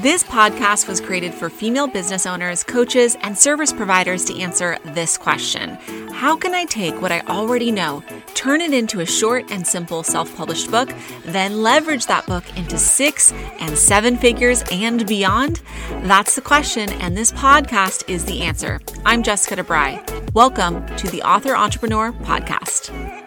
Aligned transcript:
This 0.00 0.22
podcast 0.22 0.88
was 0.88 0.98
created 0.98 1.34
for 1.34 1.50
female 1.50 1.86
business 1.86 2.24
owners, 2.24 2.64
coaches, 2.64 3.18
and 3.20 3.36
service 3.36 3.70
providers 3.70 4.24
to 4.24 4.40
answer 4.40 4.78
this 4.82 5.18
question 5.18 5.76
How 6.10 6.36
can 6.36 6.54
I 6.54 6.64
take 6.64 7.02
what 7.02 7.12
I 7.12 7.20
already 7.28 7.70
know, 7.70 8.02
turn 8.32 8.62
it 8.62 8.72
into 8.72 9.00
a 9.00 9.06
short 9.06 9.50
and 9.50 9.66
simple 9.66 10.02
self 10.02 10.34
published 10.34 10.70
book, 10.70 10.90
then 11.26 11.62
leverage 11.62 12.06
that 12.06 12.24
book 12.24 12.44
into 12.56 12.78
six 12.78 13.30
and 13.58 13.76
seven 13.76 14.16
figures 14.16 14.64
and 14.72 15.06
beyond? 15.06 15.60
That's 16.04 16.34
the 16.34 16.40
question, 16.40 16.88
and 16.92 17.14
this 17.14 17.32
podcast 17.32 18.08
is 18.08 18.24
the 18.24 18.40
answer. 18.40 18.80
I'm 19.04 19.22
Jessica 19.22 19.62
DeBry. 19.62 20.32
Welcome 20.32 20.86
to 20.96 21.08
the 21.08 21.20
Author 21.20 21.54
Entrepreneur 21.54 22.12
Podcast. 22.12 23.19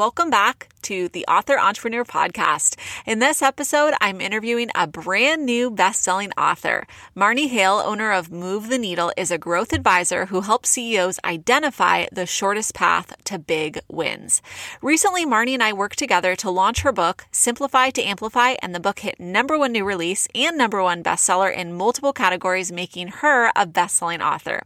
Welcome 0.00 0.30
back 0.30 0.70
to 0.82 1.08
the 1.08 1.24
Author 1.26 1.58
Entrepreneur 1.58 2.04
Podcast. 2.04 2.76
In 3.06 3.18
this 3.18 3.42
episode, 3.42 3.94
I'm 4.00 4.20
interviewing 4.20 4.70
a 4.74 4.86
brand 4.86 5.44
new 5.44 5.70
best 5.70 6.02
selling 6.02 6.32
author. 6.32 6.86
Marni 7.16 7.48
Hale, 7.48 7.82
owner 7.84 8.12
of 8.12 8.30
Move 8.30 8.68
the 8.68 8.78
Needle, 8.78 9.12
is 9.16 9.30
a 9.30 9.38
growth 9.38 9.72
advisor 9.72 10.26
who 10.26 10.40
helps 10.42 10.70
CEOs 10.70 11.18
identify 11.24 12.06
the 12.12 12.26
shortest 12.26 12.74
path 12.74 13.14
to 13.24 13.38
big 13.38 13.80
wins. 13.88 14.42
Recently, 14.80 15.26
Marni 15.26 15.54
and 15.54 15.62
I 15.62 15.72
worked 15.72 15.98
together 15.98 16.34
to 16.36 16.50
launch 16.50 16.82
her 16.82 16.92
book, 16.92 17.26
Simplify 17.30 17.90
to 17.90 18.02
Amplify, 18.02 18.56
and 18.62 18.74
the 18.74 18.80
book 18.80 19.00
hit 19.00 19.20
number 19.20 19.58
one 19.58 19.72
new 19.72 19.84
release 19.84 20.28
and 20.34 20.56
number 20.56 20.82
one 20.82 21.02
bestseller 21.02 21.54
in 21.54 21.74
multiple 21.76 22.12
categories, 22.12 22.72
making 22.72 23.08
her 23.08 23.52
a 23.54 23.66
best 23.66 23.96
selling 23.96 24.22
author. 24.22 24.62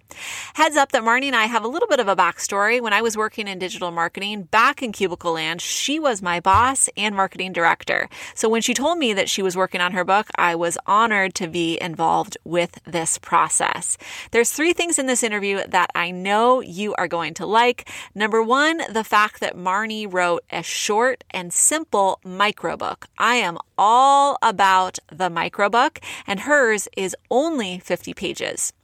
Heads 0.54 0.76
up 0.76 0.92
that 0.92 1.02
Marni 1.02 1.26
and 1.26 1.36
I 1.36 1.46
have 1.46 1.64
a 1.64 1.68
little 1.68 1.88
bit 1.88 2.00
of 2.00 2.08
a 2.08 2.16
backstory. 2.16 2.80
When 2.80 2.92
I 2.92 3.02
was 3.02 3.16
working 3.16 3.48
in 3.48 3.58
digital 3.58 3.90
marketing 3.90 4.44
back 4.44 4.82
in 4.82 4.92
Cubicle 4.92 5.32
Land, 5.32 5.60
she 5.60 5.98
was 6.04 6.20
my 6.20 6.38
boss 6.38 6.90
and 6.98 7.16
marketing 7.16 7.50
director. 7.52 8.10
So 8.34 8.46
when 8.46 8.60
she 8.60 8.74
told 8.74 8.98
me 8.98 9.14
that 9.14 9.30
she 9.30 9.42
was 9.42 9.56
working 9.56 9.80
on 9.80 9.92
her 9.92 10.04
book, 10.04 10.28
I 10.36 10.54
was 10.54 10.76
honored 10.86 11.34
to 11.36 11.48
be 11.48 11.80
involved 11.80 12.36
with 12.44 12.78
this 12.84 13.16
process. 13.16 13.96
There's 14.30 14.52
three 14.52 14.74
things 14.74 14.98
in 14.98 15.06
this 15.06 15.22
interview 15.22 15.62
that 15.66 15.90
I 15.94 16.10
know 16.10 16.60
you 16.60 16.94
are 16.96 17.08
going 17.08 17.32
to 17.34 17.46
like. 17.46 17.88
Number 18.14 18.42
one, 18.42 18.82
the 18.92 19.02
fact 19.02 19.40
that 19.40 19.56
Marni 19.56 20.06
wrote 20.06 20.44
a 20.50 20.62
short 20.62 21.24
and 21.30 21.54
simple 21.54 22.20
microbook. 22.22 23.06
I 23.16 23.36
am 23.36 23.56
all 23.78 24.36
about 24.42 24.98
the 25.10 25.30
microbook, 25.30 26.04
and 26.26 26.40
hers 26.40 26.86
is 26.98 27.16
only 27.30 27.78
50 27.78 28.12
pages. 28.12 28.74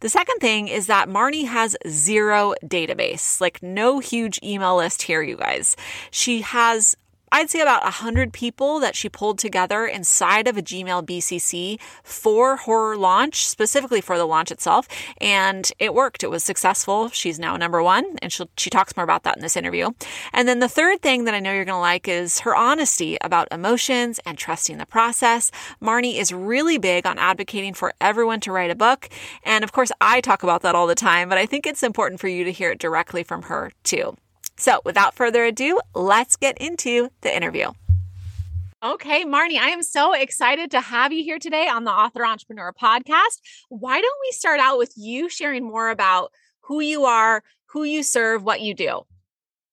The 0.00 0.08
second 0.08 0.38
thing 0.40 0.68
is 0.68 0.86
that 0.86 1.08
Marni 1.08 1.46
has 1.46 1.76
zero 1.88 2.54
database, 2.64 3.40
like 3.40 3.62
no 3.62 3.98
huge 3.98 4.38
email 4.42 4.76
list 4.76 5.02
here, 5.02 5.22
you 5.22 5.36
guys. 5.36 5.76
She 6.10 6.40
has 6.42 6.96
I'd 7.36 7.50
say 7.50 7.60
about 7.60 7.82
100 7.82 8.32
people 8.32 8.80
that 8.80 8.96
she 8.96 9.10
pulled 9.10 9.38
together 9.38 9.84
inside 9.84 10.48
of 10.48 10.56
a 10.56 10.62
Gmail 10.62 11.04
BCC 11.04 11.78
for 12.02 12.56
her 12.56 12.96
launch, 12.96 13.46
specifically 13.46 14.00
for 14.00 14.16
the 14.16 14.24
launch 14.24 14.50
itself. 14.50 14.88
And 15.20 15.70
it 15.78 15.92
worked. 15.92 16.24
It 16.24 16.30
was 16.30 16.42
successful. 16.42 17.10
She's 17.10 17.38
now 17.38 17.58
number 17.58 17.82
one, 17.82 18.16
and 18.22 18.32
she 18.32 18.70
talks 18.70 18.96
more 18.96 19.04
about 19.04 19.24
that 19.24 19.36
in 19.36 19.42
this 19.42 19.54
interview. 19.54 19.90
And 20.32 20.48
then 20.48 20.60
the 20.60 20.68
third 20.68 21.02
thing 21.02 21.24
that 21.24 21.34
I 21.34 21.40
know 21.40 21.52
you're 21.52 21.66
going 21.66 21.76
to 21.76 21.78
like 21.78 22.08
is 22.08 22.40
her 22.40 22.56
honesty 22.56 23.18
about 23.20 23.48
emotions 23.50 24.18
and 24.24 24.38
trusting 24.38 24.78
the 24.78 24.86
process. 24.86 25.50
Marni 25.78 26.18
is 26.18 26.32
really 26.32 26.78
big 26.78 27.06
on 27.06 27.18
advocating 27.18 27.74
for 27.74 27.92
everyone 28.00 28.40
to 28.40 28.52
write 28.52 28.70
a 28.70 28.74
book. 28.74 29.10
And 29.42 29.62
of 29.62 29.72
course, 29.72 29.92
I 30.00 30.22
talk 30.22 30.42
about 30.42 30.62
that 30.62 30.74
all 30.74 30.86
the 30.86 30.94
time, 30.94 31.28
but 31.28 31.36
I 31.36 31.44
think 31.44 31.66
it's 31.66 31.82
important 31.82 32.18
for 32.18 32.28
you 32.28 32.44
to 32.44 32.50
hear 32.50 32.70
it 32.70 32.78
directly 32.78 33.22
from 33.22 33.42
her 33.42 33.72
too. 33.84 34.16
So, 34.58 34.80
without 34.84 35.14
further 35.14 35.44
ado, 35.44 35.80
let's 35.94 36.36
get 36.36 36.58
into 36.58 37.10
the 37.20 37.34
interview. 37.34 37.72
Okay, 38.82 39.24
Marni, 39.24 39.58
I 39.58 39.70
am 39.70 39.82
so 39.82 40.12
excited 40.12 40.70
to 40.70 40.80
have 40.80 41.12
you 41.12 41.24
here 41.24 41.38
today 41.38 41.66
on 41.66 41.84
the 41.84 41.90
Author 41.90 42.24
Entrepreneur 42.24 42.72
podcast. 42.72 43.40
Why 43.68 44.00
don't 44.00 44.20
we 44.26 44.32
start 44.32 44.60
out 44.60 44.78
with 44.78 44.92
you 44.96 45.28
sharing 45.28 45.64
more 45.64 45.90
about 45.90 46.30
who 46.60 46.80
you 46.80 47.04
are, 47.04 47.42
who 47.66 47.84
you 47.84 48.02
serve, 48.02 48.44
what 48.44 48.60
you 48.60 48.74
do? 48.74 49.06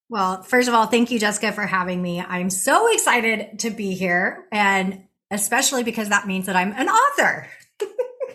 Well, 0.10 0.44
first 0.44 0.68
of 0.68 0.74
all, 0.74 0.86
thank 0.86 1.12
you, 1.12 1.20
Jessica, 1.20 1.52
for 1.52 1.66
having 1.66 2.02
me. 2.02 2.22
I'm 2.22 2.50
so 2.50 2.92
excited 2.94 3.60
to 3.60 3.70
be 3.70 3.94
here, 3.94 4.46
and 4.52 5.04
especially 5.32 5.84
because 5.84 6.10
that 6.10 6.28
means 6.28 6.46
that 6.46 6.56
I'm 6.56 6.72
an 6.72 6.88
author. 6.88 7.48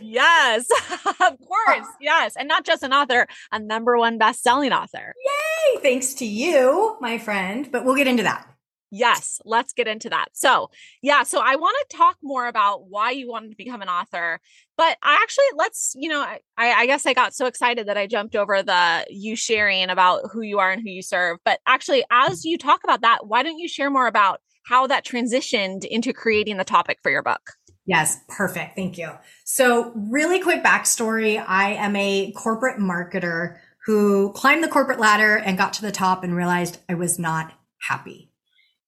Yes, 0.00 0.66
of 1.06 1.38
course. 1.38 1.86
Ah. 1.86 1.96
Yes. 2.00 2.36
And 2.36 2.48
not 2.48 2.64
just 2.64 2.82
an 2.82 2.92
author, 2.92 3.26
a 3.52 3.58
number 3.58 3.98
one 3.98 4.18
best 4.18 4.42
selling 4.42 4.72
author. 4.72 5.14
Yay. 5.24 5.80
Thanks 5.82 6.14
to 6.14 6.26
you, 6.26 6.96
my 7.00 7.18
friend. 7.18 7.68
But 7.70 7.84
we'll 7.84 7.96
get 7.96 8.06
into 8.06 8.22
that. 8.22 8.46
Yes, 8.90 9.40
let's 9.44 9.74
get 9.74 9.86
into 9.86 10.08
that. 10.08 10.28
So, 10.32 10.70
yeah, 11.02 11.22
so 11.22 11.42
I 11.44 11.56
want 11.56 11.76
to 11.90 11.96
talk 11.96 12.16
more 12.22 12.46
about 12.46 12.88
why 12.88 13.10
you 13.10 13.28
wanted 13.28 13.50
to 13.50 13.56
become 13.56 13.82
an 13.82 13.88
author. 13.88 14.40
But 14.78 14.96
I 15.02 15.18
actually, 15.22 15.44
let's, 15.56 15.94
you 15.98 16.08
know, 16.08 16.22
I, 16.22 16.40
I 16.56 16.86
guess 16.86 17.04
I 17.04 17.12
got 17.12 17.34
so 17.34 17.46
excited 17.46 17.86
that 17.88 17.98
I 17.98 18.06
jumped 18.06 18.34
over 18.34 18.62
the 18.62 19.06
you 19.10 19.36
sharing 19.36 19.90
about 19.90 20.30
who 20.32 20.40
you 20.40 20.58
are 20.58 20.70
and 20.70 20.80
who 20.80 20.88
you 20.88 21.02
serve. 21.02 21.38
But 21.44 21.60
actually, 21.66 22.04
as 22.10 22.44
you 22.44 22.56
talk 22.56 22.82
about 22.82 23.02
that, 23.02 23.26
why 23.26 23.42
don't 23.42 23.58
you 23.58 23.68
share 23.68 23.90
more 23.90 24.06
about 24.06 24.40
how 24.64 24.86
that 24.86 25.04
transitioned 25.04 25.84
into 25.84 26.12
creating 26.12 26.56
the 26.56 26.64
topic 26.64 26.98
for 27.02 27.10
your 27.10 27.22
book? 27.22 27.57
Yes, 27.88 28.20
perfect. 28.28 28.76
Thank 28.76 28.98
you. 28.98 29.12
So, 29.44 29.92
really 29.94 30.40
quick 30.40 30.62
backstory 30.62 31.42
I 31.44 31.72
am 31.72 31.96
a 31.96 32.32
corporate 32.32 32.78
marketer 32.78 33.56
who 33.86 34.30
climbed 34.34 34.62
the 34.62 34.68
corporate 34.68 35.00
ladder 35.00 35.36
and 35.36 35.56
got 35.56 35.72
to 35.72 35.82
the 35.82 35.90
top 35.90 36.22
and 36.22 36.36
realized 36.36 36.78
I 36.86 36.94
was 36.94 37.18
not 37.18 37.50
happy. 37.80 38.30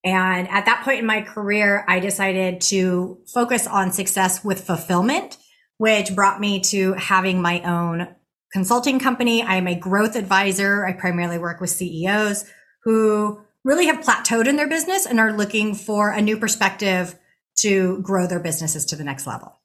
And 0.05 0.47
at 0.49 0.66
that 0.66 0.84
point 0.84 0.99
in 0.99 1.06
my 1.06 1.22
career, 1.22 1.83
I 1.88 1.99
decided 2.00 2.61
to 2.62 3.19
focus 3.33 3.66
on 3.66 3.91
success 3.91 4.44
with 4.44 4.66
fulfillment, 4.66 5.38
which 5.78 6.15
brought 6.15 6.38
me 6.38 6.61
to 6.65 6.93
having 6.93 7.41
my 7.41 7.62
own 7.62 8.15
consulting 8.53 8.99
company. 8.99 9.43
I 9.43 9.55
am 9.55 9.67
a 9.67 9.75
growth 9.75 10.15
advisor. 10.15 10.84
I 10.84 10.93
primarily 10.93 11.38
work 11.38 11.59
with 11.62 11.71
CEOs 11.71 12.44
who 12.84 13.41
really 13.65 13.87
have 13.87 14.05
plateaued 14.05 14.47
in 14.47 14.56
their 14.56 14.69
business 14.69 15.06
and 15.06 15.19
are 15.19 15.32
looking 15.32 15.75
for 15.75 16.11
a 16.11 16.21
new 16.21 16.37
perspective 16.37 17.15
to 17.59 18.00
grow 18.00 18.27
their 18.27 18.41
businesses 18.41 18.87
to 18.87 18.97
the 18.97 19.05
next 19.05 19.27
level. 19.27 19.61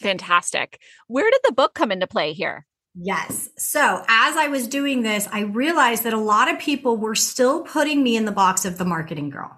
Fantastic. 0.00 0.80
Where 1.06 1.30
did 1.30 1.40
the 1.44 1.52
book 1.52 1.74
come 1.74 1.90
into 1.90 2.06
play 2.06 2.32
here? 2.32 2.66
Yes. 2.94 3.48
So 3.58 4.04
as 4.08 4.36
I 4.36 4.48
was 4.48 4.68
doing 4.68 5.02
this, 5.02 5.28
I 5.32 5.40
realized 5.40 6.04
that 6.04 6.12
a 6.12 6.18
lot 6.18 6.52
of 6.52 6.60
people 6.60 6.96
were 6.96 7.16
still 7.16 7.62
putting 7.62 8.02
me 8.02 8.16
in 8.16 8.24
the 8.24 8.32
box 8.32 8.64
of 8.64 8.78
the 8.78 8.84
marketing 8.84 9.30
girl, 9.30 9.50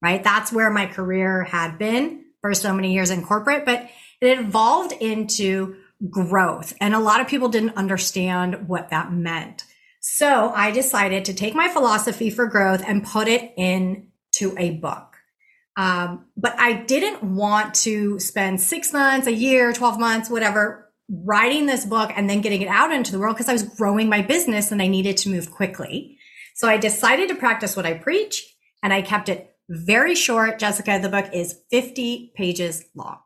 right? 0.00 0.22
That's 0.22 0.52
where 0.52 0.70
my 0.70 0.86
career 0.86 1.44
had 1.44 1.78
been 1.78 2.24
for 2.40 2.54
so 2.54 2.72
many 2.72 2.94
years 2.94 3.10
in 3.10 3.24
corporate, 3.24 3.64
but 3.64 3.88
it 4.20 4.38
evolved 4.38 4.92
into 4.92 5.76
growth. 6.10 6.74
And 6.80 6.94
a 6.94 7.00
lot 7.00 7.20
of 7.20 7.26
people 7.26 7.48
didn't 7.48 7.76
understand 7.76 8.68
what 8.68 8.90
that 8.90 9.12
meant. 9.12 9.64
So 10.00 10.52
I 10.54 10.70
decided 10.70 11.24
to 11.24 11.34
take 11.34 11.54
my 11.54 11.68
philosophy 11.68 12.30
for 12.30 12.46
growth 12.46 12.84
and 12.86 13.04
put 13.04 13.26
it 13.26 13.52
into 13.56 14.54
a 14.56 14.70
book. 14.70 15.15
Um, 15.76 16.26
but 16.36 16.58
I 16.58 16.72
didn't 16.72 17.22
want 17.22 17.74
to 17.74 18.18
spend 18.18 18.60
six 18.60 18.92
months, 18.92 19.26
a 19.26 19.32
year, 19.32 19.72
12 19.72 19.98
months, 19.98 20.30
whatever, 20.30 20.90
writing 21.08 21.66
this 21.66 21.84
book 21.84 22.10
and 22.16 22.28
then 22.28 22.40
getting 22.40 22.62
it 22.62 22.68
out 22.68 22.92
into 22.92 23.12
the 23.12 23.18
world 23.18 23.36
because 23.36 23.48
I 23.48 23.52
was 23.52 23.62
growing 23.62 24.08
my 24.08 24.22
business 24.22 24.72
and 24.72 24.80
I 24.80 24.86
needed 24.86 25.16
to 25.18 25.28
move 25.28 25.50
quickly. 25.50 26.18
So 26.54 26.68
I 26.68 26.78
decided 26.78 27.28
to 27.28 27.34
practice 27.34 27.76
what 27.76 27.86
I 27.86 27.94
preach 27.94 28.56
and 28.82 28.92
I 28.92 29.02
kept 29.02 29.28
it 29.28 29.54
very 29.68 30.14
short. 30.14 30.58
Jessica, 30.58 30.98
the 31.00 31.08
book 31.08 31.26
is 31.32 31.60
50 31.70 32.32
pages 32.34 32.84
long. 32.94 33.18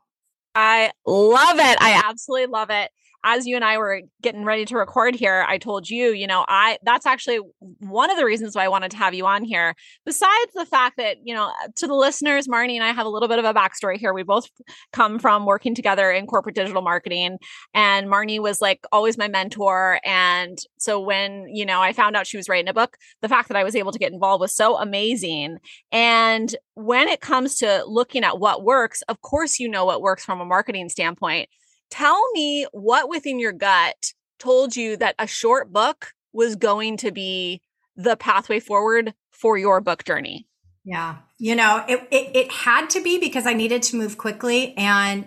I 0.55 0.91
love 1.06 1.59
it. 1.59 1.78
I 1.81 2.03
absolutely 2.05 2.47
love 2.47 2.71
it 2.71 2.91
as 3.25 3.47
you 3.47 3.56
and 3.56 3.64
I 3.64 3.78
were 3.78 4.03
getting 4.22 4.44
ready 4.44 4.64
to 4.66 4.76
record 4.76 5.14
here, 5.14 5.44
I 5.48 5.58
told 5.58 5.88
you, 5.88 6.12
you 6.12 6.26
know, 6.26 6.44
I 6.48 6.78
that's 6.82 7.06
actually 7.06 7.40
one 7.81 8.11
of 8.11 8.17
the 8.17 8.25
reasons 8.25 8.55
why 8.55 8.64
I 8.64 8.69
wanted 8.69 8.90
to 8.93 8.96
have 8.96 9.14
you 9.14 9.26
on 9.26 9.44
here. 9.44 9.75
Besides 10.05 10.52
the 10.55 10.67
fact 10.67 10.96
that, 10.96 11.19
you 11.22 11.34
know, 11.34 11.52
to 11.76 11.87
the 11.87 11.94
listeners, 11.94 12.49
Marni 12.49 12.75
and 12.75 12.84
I 12.84 12.93
have 12.93 13.06
a 13.06 13.11
little 13.11 13.28
bit 13.28 13.38
of 13.38 13.44
a 13.44 13.55
backstory 13.55 13.99
here. 13.99 14.14
We 14.14 14.22
both 14.22 14.49
come 14.93 15.19
from 15.19 15.44
working 15.44 15.75
together 15.75 16.11
in 16.11 16.26
corporate 16.26 16.55
digital 16.55 16.82
marketing. 16.82 17.38
And 17.75 18.08
Marni 18.08 18.40
was 18.40 18.61
like 18.61 18.81
always 18.93 19.19
my 19.19 19.28
mentor. 19.28 20.00
And 20.05 20.58
so 20.78 21.00
when, 21.00 21.46
you 21.49 21.67
know, 21.67 21.81
I 21.81 21.93
found 21.93 22.17
out 22.17 22.26
she 22.26 22.37
was 22.37 22.49
writing 22.49 22.69
a 22.69 22.75
book, 22.75 22.96
the 23.20 23.28
fact 23.28 23.49
that 23.49 23.56
I 23.56 23.64
was 23.64 23.76
able 23.76 23.93
to 23.93 23.99
get 23.99 24.12
involved 24.12 24.40
was 24.40 24.55
so 24.55 24.78
amazing. 24.78 25.58
And 25.93 26.55
when 26.75 27.08
it 27.08 27.20
comes 27.20 27.56
to 27.56 27.84
looking 27.87 28.25
at 28.25 28.38
what 28.38 28.64
works, 28.64 29.02
of 29.02 29.20
course, 29.20 29.58
you 29.58 29.69
know 29.69 29.84
what 29.84 30.02
works 30.02 30.25
from 30.25 30.40
a 30.40 30.46
marketing 30.46 30.88
standpoint. 30.88 31.49
Tell 31.90 32.31
me 32.32 32.66
what 32.72 33.08
within 33.08 33.38
your 33.38 33.52
gut 33.52 34.14
told 34.38 34.76
you 34.76 34.96
that 34.96 35.14
a 35.19 35.26
short 35.26 35.72
book 35.72 36.12
was 36.32 36.56
going 36.56 36.96
to 36.98 37.10
be 37.10 37.60
the 37.96 38.16
pathway 38.16 38.60
forward 38.60 39.14
for 39.31 39.58
your 39.58 39.81
book 39.81 40.04
journey. 40.04 40.46
Yeah. 40.84 41.19
You 41.38 41.56
know, 41.56 41.84
it, 41.88 42.06
it, 42.10 42.37
it 42.37 42.52
had 42.52 42.90
to 42.90 43.02
be 43.02 43.19
because 43.19 43.46
I 43.46 43.52
needed 43.52 43.82
to 43.84 43.96
move 43.96 44.16
quickly 44.16 44.75
and 44.76 45.26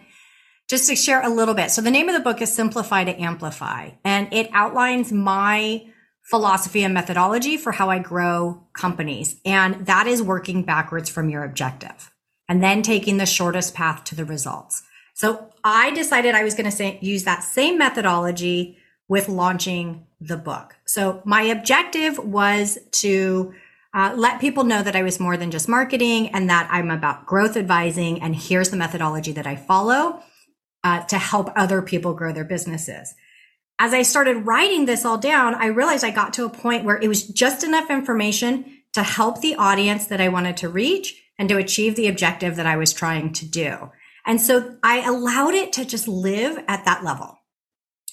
just 0.69 0.89
to 0.89 0.95
share 0.95 1.21
a 1.21 1.29
little 1.29 1.53
bit. 1.53 1.71
So 1.71 1.81
the 1.81 1.91
name 1.91 2.09
of 2.09 2.15
the 2.15 2.21
book 2.21 2.41
is 2.41 2.51
Simplify 2.51 3.03
to 3.03 3.21
Amplify 3.21 3.91
and 4.03 4.33
it 4.33 4.49
outlines 4.53 5.11
my 5.11 5.85
philosophy 6.23 6.83
and 6.83 6.93
methodology 6.93 7.57
for 7.57 7.71
how 7.71 7.89
I 7.89 7.99
grow 7.99 8.65
companies. 8.73 9.39
And 9.45 9.85
that 9.85 10.07
is 10.07 10.21
working 10.21 10.63
backwards 10.63 11.09
from 11.09 11.29
your 11.29 11.43
objective 11.43 12.11
and 12.47 12.63
then 12.63 12.81
taking 12.81 13.17
the 13.17 13.25
shortest 13.25 13.73
path 13.73 14.03
to 14.05 14.15
the 14.15 14.25
results. 14.25 14.83
So 15.23 15.47
I 15.63 15.91
decided 15.91 16.35
I 16.35 16.43
was 16.43 16.53
going 16.53 16.69
to 16.69 16.97
use 17.05 17.23
that 17.23 17.45
same 17.45 17.77
methodology 17.77 18.77
with 19.07 19.29
launching 19.29 20.05
the 20.19 20.35
book. 20.35 20.75
So 20.83 21.21
my 21.23 21.43
objective 21.43 22.19
was 22.19 22.77
to 23.03 23.53
uh, 23.93 24.15
let 24.17 24.41
people 24.41 24.65
know 24.65 24.83
that 24.83 24.97
I 24.97 25.01
was 25.01 25.21
more 25.21 25.37
than 25.37 25.49
just 25.49 25.69
marketing 25.69 26.27
and 26.35 26.49
that 26.49 26.67
I'm 26.69 26.91
about 26.91 27.25
growth 27.25 27.55
advising. 27.55 28.21
And 28.21 28.35
here's 28.35 28.69
the 28.69 28.75
methodology 28.75 29.31
that 29.31 29.47
I 29.47 29.55
follow 29.55 30.21
uh, 30.83 31.05
to 31.05 31.17
help 31.17 31.53
other 31.55 31.81
people 31.81 32.13
grow 32.13 32.33
their 32.33 32.43
businesses. 32.43 33.15
As 33.79 33.93
I 33.93 34.01
started 34.01 34.45
writing 34.45 34.87
this 34.87 35.05
all 35.05 35.17
down, 35.17 35.55
I 35.55 35.67
realized 35.67 36.03
I 36.03 36.11
got 36.11 36.33
to 36.33 36.43
a 36.43 36.49
point 36.49 36.83
where 36.83 36.97
it 36.97 37.07
was 37.07 37.25
just 37.25 37.63
enough 37.63 37.89
information 37.89 38.65
to 38.91 39.03
help 39.03 39.39
the 39.39 39.55
audience 39.55 40.05
that 40.07 40.19
I 40.19 40.27
wanted 40.27 40.57
to 40.57 40.67
reach 40.67 41.23
and 41.39 41.47
to 41.47 41.55
achieve 41.55 41.95
the 41.95 42.09
objective 42.09 42.57
that 42.57 42.65
I 42.65 42.75
was 42.75 42.91
trying 42.91 43.31
to 43.31 43.45
do. 43.45 43.89
And 44.25 44.39
so 44.39 44.77
I 44.83 45.01
allowed 45.01 45.53
it 45.53 45.73
to 45.73 45.85
just 45.85 46.07
live 46.07 46.63
at 46.67 46.85
that 46.85 47.03
level. 47.03 47.37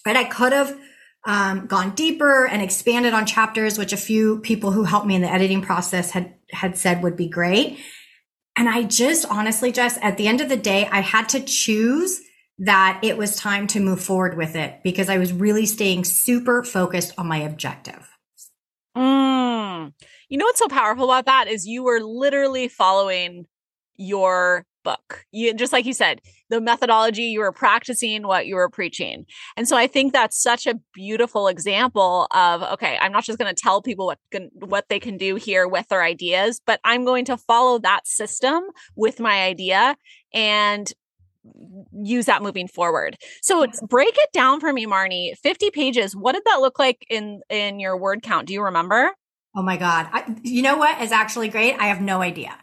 Right. 0.04 0.16
I 0.16 0.24
could 0.24 0.52
have 0.52 0.78
um, 1.24 1.66
gone 1.66 1.94
deeper 1.94 2.46
and 2.46 2.62
expanded 2.62 3.12
on 3.12 3.26
chapters, 3.26 3.78
which 3.78 3.92
a 3.92 3.98
few 3.98 4.40
people 4.40 4.70
who 4.70 4.84
helped 4.84 5.06
me 5.06 5.14
in 5.14 5.22
the 5.22 5.30
editing 5.30 5.60
process 5.60 6.10
had, 6.10 6.34
had 6.50 6.76
said 6.76 7.02
would 7.02 7.16
be 7.16 7.28
great. 7.28 7.78
And 8.56 8.68
I 8.68 8.84
just 8.84 9.26
honestly, 9.26 9.72
Jess, 9.72 9.98
at 10.02 10.16
the 10.16 10.26
end 10.26 10.40
of 10.40 10.48
the 10.48 10.56
day, 10.56 10.88
I 10.90 11.00
had 11.00 11.28
to 11.30 11.40
choose 11.40 12.20
that 12.58 13.00
it 13.02 13.16
was 13.16 13.36
time 13.36 13.66
to 13.68 13.80
move 13.80 14.02
forward 14.02 14.36
with 14.36 14.54
it 14.54 14.80
because 14.82 15.08
I 15.08 15.18
was 15.18 15.32
really 15.32 15.64
staying 15.66 16.04
super 16.04 16.62
focused 16.62 17.14
on 17.16 17.26
my 17.26 17.38
objective. 17.38 18.08
Mm. 18.96 19.92
You 20.28 20.38
know 20.38 20.44
what's 20.44 20.58
so 20.58 20.68
powerful 20.68 21.04
about 21.04 21.26
that 21.26 21.48
is 21.48 21.66
you 21.66 21.82
were 21.82 22.00
literally 22.00 22.68
following 22.68 23.46
your 23.96 24.66
book. 24.82 25.24
You 25.30 25.54
just 25.54 25.72
like 25.72 25.86
you 25.86 25.92
said, 25.92 26.20
the 26.48 26.60
methodology 26.60 27.24
you 27.24 27.40
were 27.40 27.52
practicing 27.52 28.26
what 28.26 28.46
you 28.46 28.56
were 28.56 28.68
preaching. 28.68 29.26
And 29.56 29.68
so 29.68 29.76
I 29.76 29.86
think 29.86 30.12
that's 30.12 30.40
such 30.42 30.66
a 30.66 30.74
beautiful 30.94 31.48
example 31.48 32.26
of 32.30 32.62
okay, 32.62 32.98
I'm 33.00 33.12
not 33.12 33.24
just 33.24 33.38
going 33.38 33.54
to 33.54 33.60
tell 33.60 33.82
people 33.82 34.06
what 34.06 34.18
can, 34.30 34.50
what 34.54 34.88
they 34.88 35.00
can 35.00 35.16
do 35.16 35.36
here 35.36 35.68
with 35.68 35.88
their 35.88 36.02
ideas, 36.02 36.60
but 36.64 36.80
I'm 36.84 37.04
going 37.04 37.24
to 37.26 37.36
follow 37.36 37.78
that 37.80 38.06
system 38.06 38.62
with 38.96 39.20
my 39.20 39.42
idea 39.42 39.96
and 40.32 40.92
use 41.92 42.26
that 42.26 42.42
moving 42.42 42.68
forward. 42.68 43.16
So 43.42 43.66
break 43.88 44.14
it 44.14 44.32
down 44.32 44.60
for 44.60 44.72
me, 44.72 44.86
Marni. 44.86 45.36
50 45.38 45.70
pages. 45.70 46.14
What 46.14 46.32
did 46.32 46.42
that 46.46 46.60
look 46.60 46.78
like 46.78 47.06
in 47.08 47.40
in 47.48 47.80
your 47.80 47.96
word 47.96 48.22
count? 48.22 48.46
Do 48.46 48.52
you 48.52 48.62
remember? 48.62 49.10
Oh 49.56 49.62
my 49.62 49.76
god. 49.76 50.08
I, 50.12 50.36
you 50.42 50.62
know 50.62 50.76
what 50.76 51.00
is 51.02 51.12
actually 51.12 51.48
great? 51.48 51.74
I 51.74 51.86
have 51.86 52.00
no 52.00 52.22
idea 52.22 52.56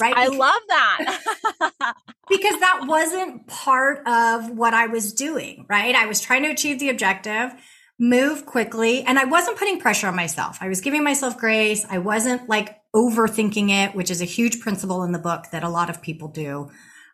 right? 0.00 0.14
I 0.16 0.28
love 0.28 0.62
that. 0.68 1.20
because 2.28 2.60
that 2.60 2.84
wasn't 2.86 3.46
part 3.46 4.06
of 4.06 4.50
what 4.50 4.74
I 4.74 4.86
was 4.86 5.12
doing, 5.12 5.66
right? 5.68 5.94
I 5.94 6.06
was 6.06 6.20
trying 6.20 6.42
to 6.44 6.50
achieve 6.50 6.78
the 6.78 6.88
objective, 6.88 7.52
move 7.98 8.46
quickly, 8.46 9.02
and 9.02 9.18
I 9.18 9.24
wasn't 9.24 9.58
putting 9.58 9.80
pressure 9.80 10.08
on 10.08 10.16
myself. 10.16 10.58
I 10.60 10.68
was 10.68 10.80
giving 10.80 11.04
myself 11.04 11.36
grace. 11.38 11.84
I 11.88 11.98
wasn't 11.98 12.48
like 12.48 12.78
overthinking 12.94 13.70
it, 13.70 13.94
which 13.94 14.10
is 14.10 14.20
a 14.20 14.26
huge 14.26 14.60
principle 14.60 15.02
in 15.02 15.12
the 15.12 15.18
book 15.18 15.46
that 15.52 15.64
a 15.64 15.68
lot 15.68 15.90
of 15.90 16.02
people 16.02 16.28
do. 16.28 16.70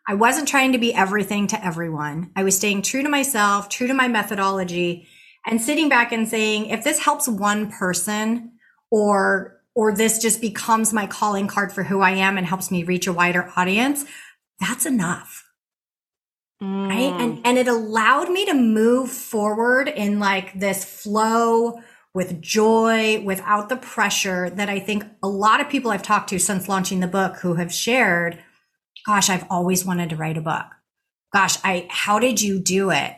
I 0.07 0.15
wasn't 0.15 0.47
trying 0.47 0.71
to 0.71 0.79
be 0.79 0.93
everything 0.93 1.47
to 1.47 1.63
everyone. 1.63 2.31
I 2.35 2.43
was 2.43 2.55
staying 2.55 2.81
true 2.81 3.03
to 3.03 3.09
myself, 3.09 3.69
true 3.69 3.87
to 3.87 3.93
my 3.93 4.07
methodology, 4.07 5.07
and 5.45 5.61
sitting 5.61 5.87
back 5.87 6.11
and 6.11 6.27
saying, 6.27 6.67
if 6.67 6.83
this 6.83 6.99
helps 6.99 7.27
one 7.27 7.71
person 7.71 8.53
or 8.89 9.58
or 9.79 9.93
this 9.93 10.19
just 10.19 10.41
becomes 10.41 10.91
my 10.91 11.07
calling 11.07 11.47
card 11.47 11.71
for 11.71 11.83
who 11.83 12.01
I 12.01 12.11
am 12.11 12.37
and 12.37 12.45
helps 12.45 12.69
me 12.69 12.83
reach 12.83 13.07
a 13.07 13.13
wider 13.13 13.49
audience, 13.55 14.03
that's 14.59 14.85
enough. 14.85 15.45
Mm. 16.61 16.89
Right. 16.89 17.21
And, 17.21 17.39
and 17.45 17.57
it 17.57 17.69
allowed 17.69 18.29
me 18.29 18.45
to 18.47 18.53
move 18.53 19.09
forward 19.09 19.87
in 19.87 20.19
like 20.19 20.59
this 20.59 20.83
flow 20.83 21.79
with 22.13 22.41
joy, 22.41 23.21
without 23.23 23.69
the 23.69 23.77
pressure 23.77 24.49
that 24.49 24.67
I 24.67 24.81
think 24.81 25.05
a 25.23 25.29
lot 25.29 25.61
of 25.61 25.69
people 25.69 25.91
I've 25.91 26.03
talked 26.03 26.27
to 26.31 26.39
since 26.39 26.67
launching 26.67 26.99
the 26.99 27.07
book 27.07 27.37
who 27.37 27.53
have 27.53 27.71
shared, 27.71 28.37
gosh, 29.05 29.29
I've 29.29 29.47
always 29.49 29.85
wanted 29.85 30.09
to 30.09 30.17
write 30.17 30.37
a 30.37 30.41
book. 30.41 30.65
Gosh, 31.31 31.57
I, 31.63 31.87
how 31.89 32.19
did 32.19 32.41
you 32.41 32.59
do 32.59 32.91
it? 32.91 33.13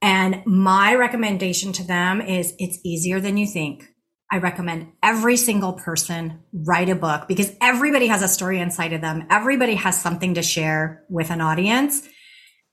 And 0.00 0.46
my 0.46 0.94
recommendation 0.94 1.72
to 1.72 1.82
them 1.82 2.20
is 2.20 2.54
it's 2.60 2.78
easier 2.84 3.18
than 3.18 3.36
you 3.36 3.48
think. 3.48 3.87
I 4.30 4.38
recommend 4.38 4.92
every 5.02 5.36
single 5.36 5.72
person 5.72 6.40
write 6.52 6.90
a 6.90 6.94
book 6.94 7.28
because 7.28 7.50
everybody 7.62 8.08
has 8.08 8.22
a 8.22 8.28
story 8.28 8.60
inside 8.60 8.92
of 8.92 9.00
them. 9.00 9.26
Everybody 9.30 9.74
has 9.74 10.00
something 10.00 10.34
to 10.34 10.42
share 10.42 11.04
with 11.08 11.30
an 11.30 11.40
audience. 11.40 12.06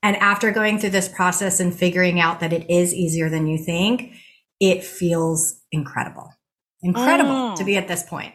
And 0.02 0.16
after 0.16 0.52
going 0.52 0.78
through 0.78 0.90
this 0.90 1.08
process 1.08 1.58
and 1.58 1.74
figuring 1.74 2.20
out 2.20 2.40
that 2.40 2.52
it 2.52 2.70
is 2.70 2.92
easier 2.92 3.30
than 3.30 3.46
you 3.46 3.56
think, 3.56 4.12
it 4.60 4.84
feels 4.84 5.58
incredible. 5.72 6.30
Incredible 6.82 7.30
mm. 7.30 7.56
to 7.56 7.64
be 7.64 7.78
at 7.78 7.88
this 7.88 8.02
point. 8.02 8.34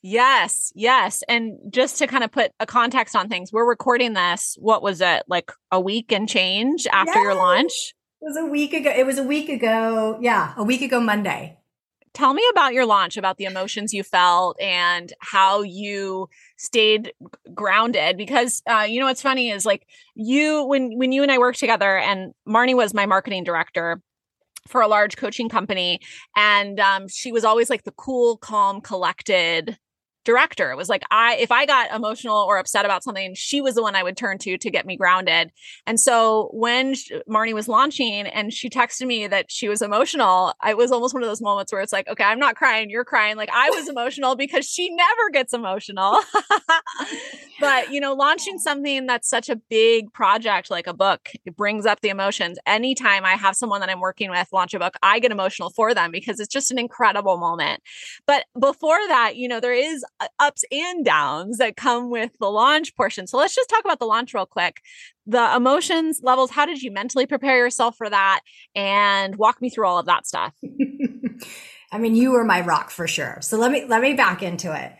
Yes, 0.00 0.72
yes. 0.76 1.24
And 1.28 1.58
just 1.70 1.98
to 1.98 2.06
kind 2.06 2.22
of 2.22 2.30
put 2.30 2.52
a 2.60 2.66
context 2.66 3.16
on 3.16 3.28
things, 3.28 3.52
we're 3.52 3.68
recording 3.68 4.14
this, 4.14 4.56
what 4.60 4.80
was 4.80 5.00
it, 5.00 5.24
like 5.28 5.50
a 5.72 5.80
week 5.80 6.12
and 6.12 6.28
change 6.28 6.86
after 6.90 7.18
yes. 7.18 7.22
your 7.22 7.34
launch? 7.34 7.94
It 8.22 8.26
was 8.26 8.36
a 8.36 8.46
week 8.46 8.72
ago. 8.72 8.90
It 8.90 9.04
was 9.04 9.18
a 9.18 9.24
week 9.24 9.48
ago. 9.48 10.18
Yeah, 10.20 10.54
a 10.56 10.62
week 10.62 10.82
ago 10.82 11.00
Monday 11.00 11.59
tell 12.14 12.34
me 12.34 12.42
about 12.50 12.72
your 12.72 12.86
launch 12.86 13.16
about 13.16 13.36
the 13.36 13.44
emotions 13.44 13.94
you 13.94 14.02
felt 14.02 14.60
and 14.60 15.12
how 15.20 15.62
you 15.62 16.28
stayed 16.56 17.12
grounded 17.54 18.16
because 18.16 18.62
uh, 18.68 18.86
you 18.88 19.00
know 19.00 19.06
what's 19.06 19.22
funny 19.22 19.50
is 19.50 19.64
like 19.64 19.86
you 20.14 20.64
when 20.64 20.96
when 20.98 21.12
you 21.12 21.22
and 21.22 21.30
i 21.30 21.38
worked 21.38 21.58
together 21.58 21.98
and 21.98 22.32
marni 22.48 22.74
was 22.74 22.92
my 22.92 23.06
marketing 23.06 23.44
director 23.44 24.00
for 24.66 24.80
a 24.80 24.88
large 24.88 25.16
coaching 25.16 25.48
company 25.48 26.00
and 26.36 26.78
um, 26.80 27.08
she 27.08 27.32
was 27.32 27.44
always 27.44 27.70
like 27.70 27.84
the 27.84 27.92
cool 27.92 28.36
calm 28.36 28.80
collected 28.80 29.78
director. 30.24 30.70
It 30.70 30.76
was 30.76 30.88
like 30.88 31.02
I 31.10 31.36
if 31.36 31.50
I 31.50 31.66
got 31.66 31.90
emotional 31.92 32.36
or 32.36 32.58
upset 32.58 32.84
about 32.84 33.02
something, 33.02 33.34
she 33.34 33.60
was 33.60 33.74
the 33.74 33.82
one 33.82 33.96
I 33.96 34.02
would 34.02 34.16
turn 34.16 34.38
to 34.38 34.58
to 34.58 34.70
get 34.70 34.86
me 34.86 34.96
grounded. 34.96 35.50
And 35.86 35.98
so 35.98 36.50
when 36.52 36.94
Marni 37.28 37.54
was 37.54 37.68
launching 37.68 38.26
and 38.26 38.52
she 38.52 38.68
texted 38.68 39.06
me 39.06 39.26
that 39.26 39.50
she 39.50 39.68
was 39.68 39.82
emotional, 39.82 40.52
I 40.60 40.74
was 40.74 40.92
almost 40.92 41.14
one 41.14 41.22
of 41.22 41.28
those 41.28 41.40
moments 41.40 41.72
where 41.72 41.80
it's 41.80 41.92
like, 41.92 42.08
okay, 42.08 42.24
I'm 42.24 42.38
not 42.38 42.56
crying, 42.56 42.90
you're 42.90 43.04
crying. 43.04 43.36
Like 43.36 43.50
I 43.52 43.70
was 43.70 43.88
emotional 43.90 44.36
because 44.36 44.66
she 44.66 44.90
never 44.90 45.30
gets 45.32 45.54
emotional. 45.54 46.20
but, 47.60 47.92
you 47.92 48.00
know, 48.00 48.14
launching 48.14 48.58
something 48.58 49.06
that's 49.06 49.28
such 49.28 49.48
a 49.48 49.56
big 49.56 50.12
project 50.12 50.70
like 50.70 50.86
a 50.86 50.94
book, 50.94 51.30
it 51.44 51.56
brings 51.56 51.86
up 51.86 52.00
the 52.00 52.08
emotions. 52.08 52.58
Anytime 52.66 53.24
I 53.24 53.34
have 53.34 53.56
someone 53.56 53.80
that 53.80 53.90
I'm 53.90 54.00
working 54.00 54.30
with 54.30 54.48
launch 54.52 54.74
a 54.74 54.78
book, 54.78 54.94
I 55.02 55.18
get 55.18 55.32
emotional 55.32 55.70
for 55.70 55.94
them 55.94 56.10
because 56.10 56.40
it's 56.40 56.52
just 56.52 56.70
an 56.70 56.78
incredible 56.78 57.38
moment. 57.38 57.82
But 58.26 58.44
before 58.58 58.98
that, 59.08 59.36
you 59.36 59.48
know, 59.48 59.60
there 59.60 59.72
is 59.72 60.04
ups 60.38 60.64
and 60.70 61.04
downs 61.04 61.58
that 61.58 61.76
come 61.76 62.10
with 62.10 62.32
the 62.38 62.50
launch 62.50 62.94
portion. 62.96 63.26
So 63.26 63.38
let's 63.38 63.54
just 63.54 63.68
talk 63.68 63.84
about 63.84 63.98
the 63.98 64.06
launch 64.06 64.34
real 64.34 64.46
quick. 64.46 64.80
The 65.26 65.54
emotions 65.54 66.20
levels, 66.22 66.50
how 66.50 66.66
did 66.66 66.82
you 66.82 66.90
mentally 66.90 67.26
prepare 67.26 67.56
yourself 67.56 67.96
for 67.96 68.08
that? 68.10 68.40
And 68.74 69.36
walk 69.36 69.60
me 69.60 69.70
through 69.70 69.86
all 69.86 69.98
of 69.98 70.06
that 70.06 70.26
stuff. 70.26 70.54
I 71.92 71.98
mean, 71.98 72.14
you 72.14 72.32
were 72.32 72.44
my 72.44 72.60
rock 72.60 72.90
for 72.90 73.08
sure. 73.08 73.38
So 73.40 73.58
let 73.58 73.72
me 73.72 73.84
let 73.86 74.00
me 74.00 74.14
back 74.14 74.42
into 74.42 74.72
it. 74.72 74.92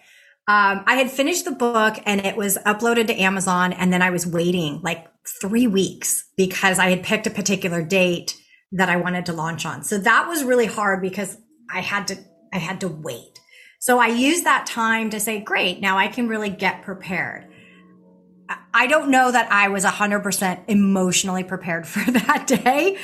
Um, 0.49 0.83
I 0.87 0.97
had 0.97 1.11
finished 1.11 1.45
the 1.45 1.53
book 1.53 1.97
and 2.07 2.25
it 2.27 2.37
was 2.37 2.59
uploaded 2.67 3.07
to 3.07 3.21
Amazon, 3.21 3.73
and 3.73 3.93
then 3.93 4.03
I 4.03 4.11
was 4.11 4.27
waiting 4.27 4.81
like 4.83 5.07
three 5.41 5.67
weeks 5.67 6.25
because 6.37 6.79
I 6.79 6.91
had 6.91 7.05
picked 7.05 7.27
a 7.27 7.31
particular 7.31 7.83
date 7.83 8.37
that 8.73 8.89
I 8.89 8.97
wanted 8.97 9.27
to 9.27 9.33
launch 9.33 9.67
on. 9.67 9.85
So 9.85 9.99
that 9.99 10.27
was 10.29 10.43
really 10.45 10.67
hard 10.67 11.03
because 11.03 11.37
I 11.73 11.81
had 11.81 12.09
to 12.09 12.19
I 12.53 12.59
had 12.59 12.81
to 12.81 12.89
wait. 12.89 13.39
So 13.81 13.99
I 13.99 14.09
use 14.09 14.43
that 14.43 14.67
time 14.67 15.09
to 15.11 15.19
say, 15.19 15.41
great, 15.41 15.81
now 15.81 15.97
I 15.97 16.09
can 16.09 16.29
really 16.29 16.51
get 16.51 16.83
prepared. 16.83 17.47
I 18.75 18.87
don't 18.87 19.11
know 19.11 19.31
that 19.31 19.51
I 19.51 19.69
was 19.69 19.85
100% 19.85 20.65
emotionally 20.69 21.45
prepared 21.45 21.87
for 21.89 22.11
that 22.11 22.47
day 22.47 22.99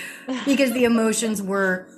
because 0.45 0.73
the 0.73 0.85
emotions 0.85 1.41
were 1.41 1.89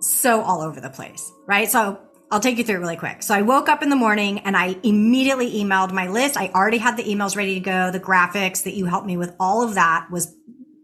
so 0.00 0.40
all 0.40 0.62
over 0.62 0.80
the 0.80 0.88
place, 0.88 1.30
right? 1.46 1.68
So 1.70 2.00
I'll 2.30 2.40
take 2.40 2.56
you 2.56 2.64
through 2.64 2.76
it 2.76 2.80
really 2.80 2.96
quick. 2.96 3.22
So 3.22 3.34
I 3.34 3.42
woke 3.42 3.68
up 3.68 3.82
in 3.82 3.90
the 3.90 3.96
morning 3.96 4.38
and 4.40 4.56
I 4.56 4.76
immediately 4.82 5.52
emailed 5.62 5.92
my 5.92 6.08
list. 6.08 6.38
I 6.38 6.48
already 6.48 6.78
had 6.78 6.96
the 6.96 7.04
emails 7.04 7.36
ready 7.36 7.54
to 7.54 7.60
go. 7.60 7.90
The 7.90 8.00
graphics 8.00 8.64
that 8.64 8.74
you 8.74 8.86
helped 8.86 9.06
me 9.06 9.18
with, 9.18 9.34
all 9.38 9.62
of 9.62 9.74
that 9.74 10.08
was 10.10 10.34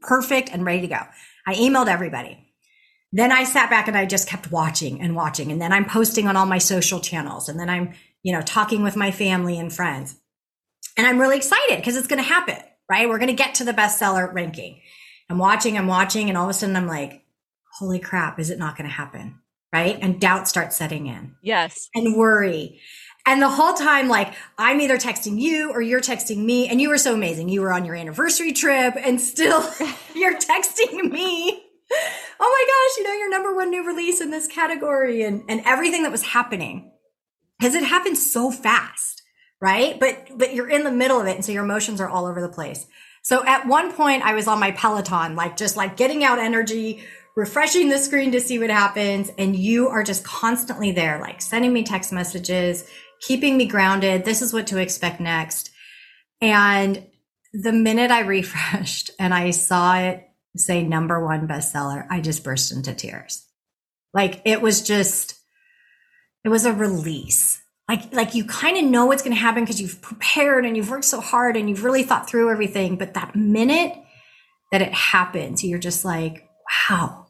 perfect 0.02 0.50
and 0.52 0.66
ready 0.66 0.82
to 0.82 0.88
go. 0.88 1.00
I 1.46 1.54
emailed 1.54 1.86
everybody. 1.86 2.43
Then 3.14 3.33
I 3.33 3.44
sat 3.44 3.71
back 3.71 3.88
and 3.88 3.97
I 3.97 4.06
just 4.06 4.28
kept 4.28 4.50
watching 4.50 5.00
and 5.00 5.14
watching. 5.16 5.52
And 5.52 5.61
then 5.61 5.73
I'm 5.73 5.85
posting 5.85 6.26
on 6.26 6.37
all 6.37 6.47
my 6.47 6.59
social 6.59 7.00
channels. 7.00 7.49
And 7.49 7.59
then 7.59 7.71
I'm, 7.71 7.94
you 8.23 8.33
know, 8.33 8.42
talking 8.42 8.83
with 8.83 8.97
my 8.97 9.11
family 9.11 9.59
and 9.59 9.73
friends. 9.73 10.16
And 10.97 11.06
I'm 11.06 11.21
really 11.21 11.37
excited 11.37 11.76
because 11.76 11.97
it's 11.97 12.09
going 12.09 12.23
to 12.23 12.28
happen, 12.28 12.59
right? 12.90 13.09
We're 13.09 13.18
going 13.18 13.28
to 13.28 13.35
get 13.35 13.56
to 13.56 13.64
the 13.64 13.73
bestseller 13.73 14.33
ranking. 14.33 14.80
I'm 15.30 15.38
watching, 15.38 15.78
I'm 15.78 15.87
watching. 15.87 16.28
And 16.28 16.37
all 16.37 16.44
of 16.44 16.50
a 16.50 16.54
sudden 16.54 16.76
I'm 16.76 16.87
like, 16.87 17.25
holy 17.78 17.99
crap, 17.99 18.38
is 18.38 18.50
it 18.50 18.59
not 18.59 18.76
going 18.76 18.88
to 18.88 18.94
happen? 18.94 19.40
right? 19.75 19.99
And 20.00 20.21
doubt 20.21 20.47
starts 20.47 20.76
setting 20.76 21.09
in. 21.09 21.35
Yes. 21.42 21.90
And 21.97 22.16
worry. 22.16 22.80
And 23.26 23.42
the 23.42 23.49
whole 23.49 23.75
time, 23.75 24.06
like, 24.06 24.33
I'm 24.56 24.80
either 24.80 24.99
texting 24.99 25.40
you 25.40 25.73
or 25.73 25.83
you're 25.83 26.00
texting 26.00 26.44
me. 26.44 26.68
And 26.68 26.80
you 26.80 26.90
were 26.90 26.99
so 26.99 27.12
amazing. 27.12 27.49
You 27.49 27.61
were 27.62 27.73
on 27.73 27.85
your 27.85 27.97
anniversary 27.97 28.52
trip 28.52 28.94
and 28.97 29.21
still 29.21 29.62
you're 30.14 30.38
texting 30.38 31.11
me. 31.11 31.63
Oh 31.90 31.96
my 32.38 32.66
gosh, 32.66 32.98
you 32.98 33.04
know, 33.04 33.18
your 33.18 33.30
number 33.30 33.54
one 33.54 33.70
new 33.70 33.86
release 33.86 34.20
in 34.20 34.30
this 34.30 34.46
category 34.46 35.22
and, 35.22 35.44
and 35.48 35.62
everything 35.64 36.02
that 36.02 36.12
was 36.12 36.22
happening. 36.22 36.90
Cause 37.60 37.74
it 37.74 37.84
happened 37.84 38.18
so 38.18 38.50
fast, 38.50 39.22
right? 39.60 39.98
But, 39.98 40.26
but 40.36 40.54
you're 40.54 40.68
in 40.68 40.84
the 40.84 40.90
middle 40.90 41.20
of 41.20 41.26
it. 41.26 41.36
And 41.36 41.44
so 41.44 41.52
your 41.52 41.64
emotions 41.64 42.00
are 42.00 42.08
all 42.08 42.26
over 42.26 42.40
the 42.40 42.48
place. 42.48 42.86
So 43.22 43.44
at 43.46 43.66
one 43.66 43.92
point 43.92 44.22
I 44.24 44.34
was 44.34 44.48
on 44.48 44.60
my 44.60 44.72
Peloton, 44.72 45.36
like 45.36 45.56
just 45.56 45.76
like 45.76 45.96
getting 45.96 46.24
out 46.24 46.38
energy, 46.38 47.02
refreshing 47.36 47.88
the 47.88 47.98
screen 47.98 48.32
to 48.32 48.40
see 48.40 48.58
what 48.58 48.70
happens. 48.70 49.30
And 49.38 49.56
you 49.56 49.88
are 49.88 50.02
just 50.02 50.24
constantly 50.24 50.92
there, 50.92 51.20
like 51.20 51.40
sending 51.40 51.72
me 51.72 51.84
text 51.84 52.12
messages, 52.12 52.84
keeping 53.20 53.56
me 53.56 53.66
grounded. 53.66 54.24
This 54.24 54.42
is 54.42 54.52
what 54.52 54.66
to 54.68 54.78
expect 54.78 55.20
next. 55.20 55.70
And 56.40 57.06
the 57.54 57.72
minute 57.72 58.10
I 58.10 58.20
refreshed 58.26 59.10
and 59.18 59.32
I 59.32 59.50
saw 59.52 59.96
it 59.96 60.28
say 60.56 60.82
number 60.82 61.25
one 61.25 61.49
bestseller, 61.49 62.06
I 62.11 62.20
just 62.20 62.44
burst 62.44 62.73
into 62.73 62.94
tears. 62.94 63.44
Like 64.12 64.40
it 64.44 64.62
was 64.62 64.82
just, 64.82 65.34
it 66.44 66.49
was 66.49 66.66
a 66.66 66.73
release. 66.73 67.61
Like, 67.88 68.12
like 68.12 68.34
you 68.34 68.44
kind 68.44 68.76
of 68.76 68.84
know 68.84 69.06
what's 69.06 69.23
going 69.23 69.34
to 69.34 69.40
happen 69.40 69.64
because 69.64 69.80
you've 69.80 70.00
prepared 70.00 70.64
and 70.64 70.76
you've 70.76 70.90
worked 70.90 71.04
so 71.04 71.20
hard 71.20 71.56
and 71.56 71.68
you've 71.68 71.84
really 71.84 72.02
thought 72.02 72.28
through 72.28 72.50
everything. 72.50 72.96
But 72.96 73.14
that 73.14 73.37
minute 73.37 73.94
that 74.73 74.80
it 74.80 74.92
happens, 74.92 75.62
you're 75.62 75.78
just 75.78 76.04
like, 76.04 76.49
wow, 76.88 77.26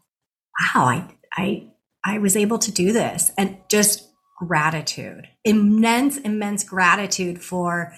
wow, 0.74 0.84
I, 0.84 1.08
I, 1.32 1.70
I 2.04 2.18
was 2.18 2.36
able 2.36 2.58
to 2.58 2.70
do 2.70 2.92
this 2.92 3.32
and 3.36 3.56
just 3.68 4.08
gratitude, 4.38 5.28
immense, 5.44 6.18
immense 6.18 6.62
gratitude 6.64 7.42
for 7.42 7.92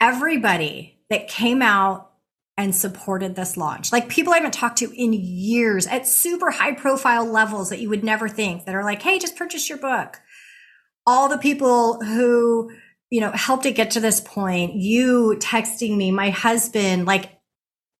everybody 0.00 1.00
that 1.10 1.28
came 1.28 1.62
out 1.62 2.10
and 2.58 2.74
supported 2.74 3.36
this 3.36 3.56
launch. 3.56 3.92
Like 3.92 4.08
people 4.08 4.32
I 4.34 4.36
haven't 4.36 4.52
talked 4.52 4.78
to 4.78 4.90
in 4.92 5.12
years 5.12 5.86
at 5.86 6.08
super 6.08 6.50
high 6.50 6.74
profile 6.74 7.24
levels 7.24 7.70
that 7.70 7.78
you 7.78 7.88
would 7.88 8.04
never 8.04 8.28
think 8.28 8.66
that 8.66 8.74
are 8.74 8.84
like, 8.84 9.00
hey, 9.00 9.18
just 9.18 9.36
purchase 9.36 9.68
your 9.68 9.78
book. 9.78 10.20
All 11.06 11.28
the 11.28 11.38
people 11.38 12.02
who, 12.02 12.70
you 13.10 13.20
know, 13.20 13.30
helped 13.30 13.64
it 13.64 13.76
get 13.76 13.92
to 13.92 14.00
this 14.00 14.20
point, 14.20 14.74
you 14.74 15.36
texting 15.38 15.96
me, 15.96 16.10
my 16.10 16.30
husband, 16.30 17.06
like 17.06 17.30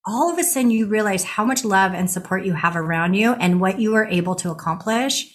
all 0.05 0.31
of 0.31 0.39
a 0.39 0.45
sudden 0.45 0.73
you 0.73 0.87
realize 0.87 1.23
how 1.23 1.45
much 1.45 1.65
love 1.65 1.93
and 1.95 2.11
support 2.11 2.45
you 2.45 2.53
have 2.53 2.77
around 2.77 3.15
you 3.15 3.35
and 3.35 3.61
what 3.61 3.79
you 3.79 3.95
are 3.95 4.07
able 4.07 4.35
to 4.35 4.51
accomplish 4.51 5.33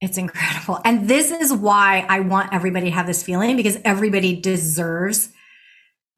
it's 0.00 0.18
incredible. 0.18 0.78
And 0.84 1.08
this 1.08 1.30
is 1.30 1.52
why 1.52 2.04
I 2.06 2.20
want 2.20 2.52
everybody 2.52 2.86
to 2.86 2.92
have 2.92 3.06
this 3.06 3.22
feeling 3.22 3.56
because 3.56 3.78
everybody 3.82 4.38
deserves 4.38 5.30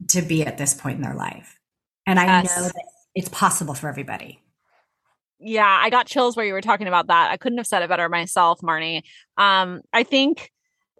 to 0.09 0.23
be 0.23 0.45
at 0.45 0.59
this 0.59 0.75
point 0.75 0.97
in 0.97 1.03
their 1.03 1.15
life. 1.15 1.58
And 2.09 2.19
I 2.19 2.25
yes. 2.25 2.57
know 2.57 2.62
that 2.65 2.75
it's 3.15 3.29
possible 3.29 3.75
for 3.75 3.87
everybody. 3.87 4.41
Yeah, 5.38 5.67
I 5.67 5.91
got 5.91 6.07
chills 6.07 6.37
where 6.37 6.47
you 6.47 6.55
were 6.55 6.62
talking 6.62 6.88
about 6.88 7.09
that. 7.09 7.31
I 7.31 7.37
couldn't 7.37 7.59
have 7.59 7.67
said 7.67 7.83
it 7.83 7.88
better 7.91 8.09
myself, 8.09 8.61
Marni. 8.62 9.03
Um, 9.37 9.83
I 9.93 10.05
think 10.05 10.50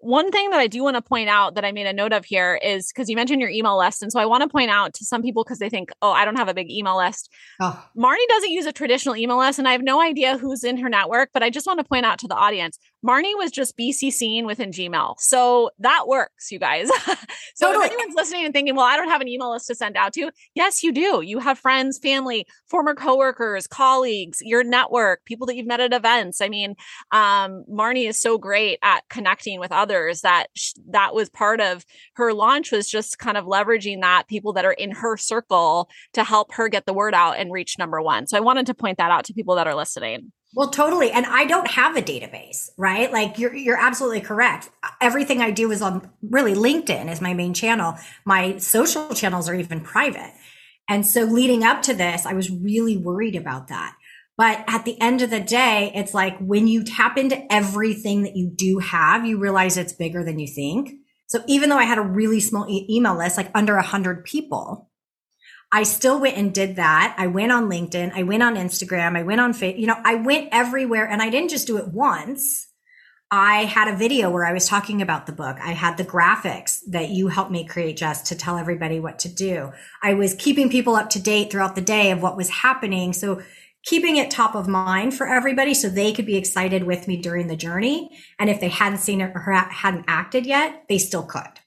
one 0.01 0.31
thing 0.31 0.51
that 0.51 0.61
I 0.61 0.67
do 0.67 0.85
want 0.85 0.97
to 0.97 1.03
point 1.03 1.29
out 1.29 1.55
that 1.55 1.65
I 1.65 1.73
made 1.73 1.87
a 1.87 1.93
note 1.93 2.13
of 2.13 2.27
here 2.27 2.61
is 2.63 2.93
because 2.93 3.09
you 3.09 3.17
mentioned 3.17 3.41
your 3.41 3.51
email 3.51 3.79
list. 3.79 4.03
And 4.03 4.13
so 4.13 4.21
I 4.21 4.27
want 4.27 4.43
to 4.43 4.49
point 4.49 4.71
out 4.71 4.93
to 4.95 5.05
some 5.05 5.23
people 5.23 5.45
because 5.45 5.59
they 5.59 5.71
think, 5.71 5.91
oh, 6.03 6.13
I 6.13 6.27
don't 6.27 6.37
have 6.37 6.47
a 6.47 6.55
big 6.55 6.71
email 6.71 6.99
list. 6.99 7.33
Oh. 7.59 7.83
Marni 7.97 8.27
doesn't 8.29 8.51
use 8.51 8.67
a 8.67 8.73
traditional 8.73 9.17
email 9.17 9.39
list, 9.39 9.59
and 9.59 9.67
I 9.67 9.73
have 9.73 9.83
no 9.83 10.01
idea 10.01 10.37
who's 10.37 10.63
in 10.63 10.77
her 10.77 10.89
network, 10.91 11.31
but 11.33 11.43
I 11.43 11.51
just 11.51 11.67
want 11.67 11.79
to 11.79 11.85
point 11.85 12.05
out 12.05 12.19
to 12.19 12.29
the 12.29 12.37
audience 12.37 12.79
Marni 13.07 13.33
was 13.37 13.51
just 13.51 13.77
BCCing 13.77 14.45
within 14.45 14.71
Gmail. 14.71 15.15
So 15.19 15.71
that 15.79 16.09
works, 16.09 16.51
you 16.51 16.59
guys. 16.59 16.89
so 17.55 17.67
totally. 17.67 17.87
if 17.87 17.93
anyone's 17.93 18.15
listening 18.17 18.45
and 18.45 18.53
thinking, 18.53 18.75
well, 18.75 18.87
I 18.87 18.97
don't 18.97 19.09
have 19.09 19.21
an 19.21 19.29
email 19.29 19.53
list 19.53 19.69
to 19.69 19.75
send 19.75 19.97
out 19.97 20.13
to, 20.15 20.31
yes, 20.55 20.83
you 20.83 20.93
do. 20.93 21.23
You 21.23 21.39
have 21.39 21.59
friends, 21.59 21.99
family, 21.99 22.47
former 22.67 22.95
coworkers, 22.95 23.67
colleagues, 23.67 24.39
your 24.41 24.65
network, 24.65 25.25
people 25.25 25.47
that 25.47 25.57
you've 25.57 25.67
met 25.67 25.81
at 25.81 25.93
events. 25.93 26.41
I 26.41 26.49
mean, 26.49 26.75
um, 27.13 27.65
Marni 27.71 28.09
is 28.09 28.21
so 28.21 28.37
great 28.37 28.79
at 28.83 29.09
connecting 29.09 29.61
with 29.61 29.71
others 29.71 30.23
that 30.23 30.49
sh- 30.55 30.75
that 30.91 31.15
was 31.15 31.31
part 31.31 31.61
of 31.61 31.85
her 32.15 32.33
launch 32.33 32.73
was 32.73 32.89
just 32.89 33.19
kind 33.19 33.37
of 33.37 33.45
leveraging 33.45 34.01
that 34.01 34.29
people 34.29 34.53
that 34.55 34.65
are 34.65 34.73
in 34.73 34.91
her 34.91 35.17
circle 35.17 35.89
to 36.15 36.25
help 36.25 36.53
her 36.55 36.69
get 36.69 36.87
the 36.87 36.93
word 36.93 37.15
out 37.15 37.39
and 37.39 37.53
reach 37.53 37.79
number 37.79 38.03
one. 38.03 38.27
So 38.27 38.37
I 38.37 38.41
wanted 38.41 38.67
to 38.67 38.75
point 38.75 38.99
that 38.99 39.13
out 39.13 39.25
to 39.27 39.35
people 39.35 39.55
that 39.55 39.69
are 39.69 39.75
listening. 39.75 40.33
Well, 40.55 40.71
totally. 40.71 41.11
And 41.11 41.27
I 41.27 41.45
don't 41.45 41.69
have 41.69 41.97
a 41.97 42.03
database, 42.03 42.71
right? 42.79 43.13
Like 43.13 43.39
you're 43.39 43.55
you're 43.55 43.79
absolutely 43.79 44.23
correct. 44.23 44.71
Everything 45.01 45.41
I 45.43 45.51
do 45.51 45.71
is 45.71 45.83
on 45.83 46.11
really 46.23 46.55
LinkedIn 46.55 47.11
is 47.11 47.21
my 47.21 47.35
main 47.35 47.53
channel. 47.53 47.95
My 48.25 48.57
social 48.57 49.15
channels 49.15 49.49
are 49.49 49.55
even 49.55 49.83
private. 49.83 50.33
And 50.89 51.07
so 51.07 51.25
leading 51.25 51.65
up 51.65 51.83
to 51.83 51.95
this, 51.95 52.25
I 52.25 52.33
was 52.33 52.51
really 52.51 52.97
worried 52.97 53.37
about 53.37 53.69
that. 53.69 53.95
But 54.39 54.65
at 54.69 54.85
the 54.85 54.99
end 55.01 55.21
of 55.21 55.31
the 55.31 55.41
day, 55.41 55.93
it's 55.95 56.15
like 56.15 56.39
when 56.39 56.67
you 56.67 56.83
tap 56.83 57.19
into 57.19 57.53
everything 57.53 58.23
that 58.23 58.37
you 58.37 58.51
do 58.55 58.79
have, 58.79 59.27
you 59.27 59.39
realize 59.39 59.77
it's 59.77 59.93
bigger 59.93 60.25
than 60.25 60.39
you 60.39 60.47
think. 60.47 60.93
So 61.27 61.45
even 61.47 61.69
though 61.69 61.77
I 61.77 61.85
had 61.85 61.99
a 61.99 62.03
really 62.03 62.41
small 62.41 62.67
e- 62.71 62.87
email 62.89 63.19
list, 63.19 63.37
like 63.37 63.51
under 63.55 63.77
a 63.77 63.83
hundred 63.83 64.25
people, 64.25 64.88
I 65.71 65.83
still 65.83 66.21
went 66.21 66.37
and 66.37 66.55
did 66.55 66.77
that. 66.77 67.15
I 67.19 67.27
went 67.27 67.53
on 67.53 67.69
LinkedIn. 67.69 68.13
I 68.15 68.23
went 68.23 68.43
on 68.43 68.57
Instagram. 68.57 69.17
I 69.17 69.23
went 69.23 69.41
on 69.41 69.53
Facebook. 69.53 69.79
You 69.79 69.87
know, 69.87 70.01
I 70.03 70.15
went 70.15 70.49
everywhere 70.51 71.07
and 71.07 71.21
I 71.21 71.29
didn't 71.29 71.51
just 71.51 71.67
do 71.67 71.77
it 71.77 71.89
once. 71.89 72.67
I 73.31 73.65
had 73.65 73.93
a 73.93 73.97
video 73.97 74.31
where 74.31 74.47
I 74.47 74.55
was 74.55 74.67
talking 74.67 75.03
about 75.03 75.27
the 75.27 75.33
book. 75.33 75.59
I 75.61 75.73
had 75.73 75.99
the 75.99 76.05
graphics 76.05 76.79
that 76.89 77.11
you 77.11 77.29
helped 77.29 77.51
me 77.51 77.67
create 77.67 77.99
just 77.99 78.27
to 78.27 78.35
tell 78.35 78.57
everybody 78.57 79.01
what 79.01 79.19
to 79.21 79.29
do. 79.29 79.71
I 80.03 80.15
was 80.15 80.33
keeping 80.35 80.71
people 80.71 80.97
up 80.97 81.11
to 81.11 81.21
date 81.21 81.51
throughout 81.51 81.75
the 81.75 81.83
day 81.83 82.11
of 82.11 82.23
what 82.23 82.39
was 82.39 82.49
happening. 82.49 83.13
So 83.13 83.43
keeping 83.85 84.17
it 84.17 84.31
top 84.31 84.55
of 84.55 84.67
mind 84.67 85.13
for 85.13 85.27
everybody 85.29 85.75
so 85.75 85.91
they 85.91 86.13
could 86.15 86.25
be 86.25 86.37
excited 86.37 86.85
with 86.85 87.07
me 87.07 87.19
during 87.19 87.49
the 87.49 87.57
journey. 87.57 88.11
And 88.39 88.49
if 88.49 88.61
they 88.61 88.69
hadn't 88.69 88.99
seen 88.99 89.21
it 89.21 89.33
or 89.35 89.41
hadn't 89.41 90.07
acted 90.09 90.47
yet, 90.47 90.85
they 90.89 90.97
still 90.97 91.25
could. 91.25 91.61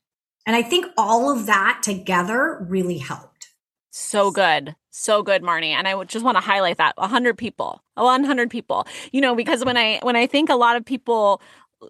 And 0.48 0.56
I 0.56 0.64
think 0.64 0.88
all 0.98 1.32
of 1.32 1.46
that 1.46 1.82
together 1.84 2.66
really 2.68 2.98
helped. 2.98 3.31
So 3.92 4.32
good. 4.32 4.76
So 4.90 5.22
good, 5.22 5.44
Marni. 5.44 5.70
And 5.70 5.88
I 5.88 6.02
just 6.06 6.24
want 6.24 6.38
to 6.38 6.42
highlight 6.42 6.78
that 6.78 6.98
100 6.98 7.38
people, 7.38 7.84
100 7.96 8.50
people, 8.50 8.88
you 9.12 9.22
know, 9.22 9.36
because 9.36 9.66
when 9.66 9.78
I, 9.78 10.00
when 10.02 10.16
I 10.16 10.28
think 10.28 10.50
a 10.50 10.56
lot 10.56 10.78
of 10.78 10.86
people, 10.86 11.42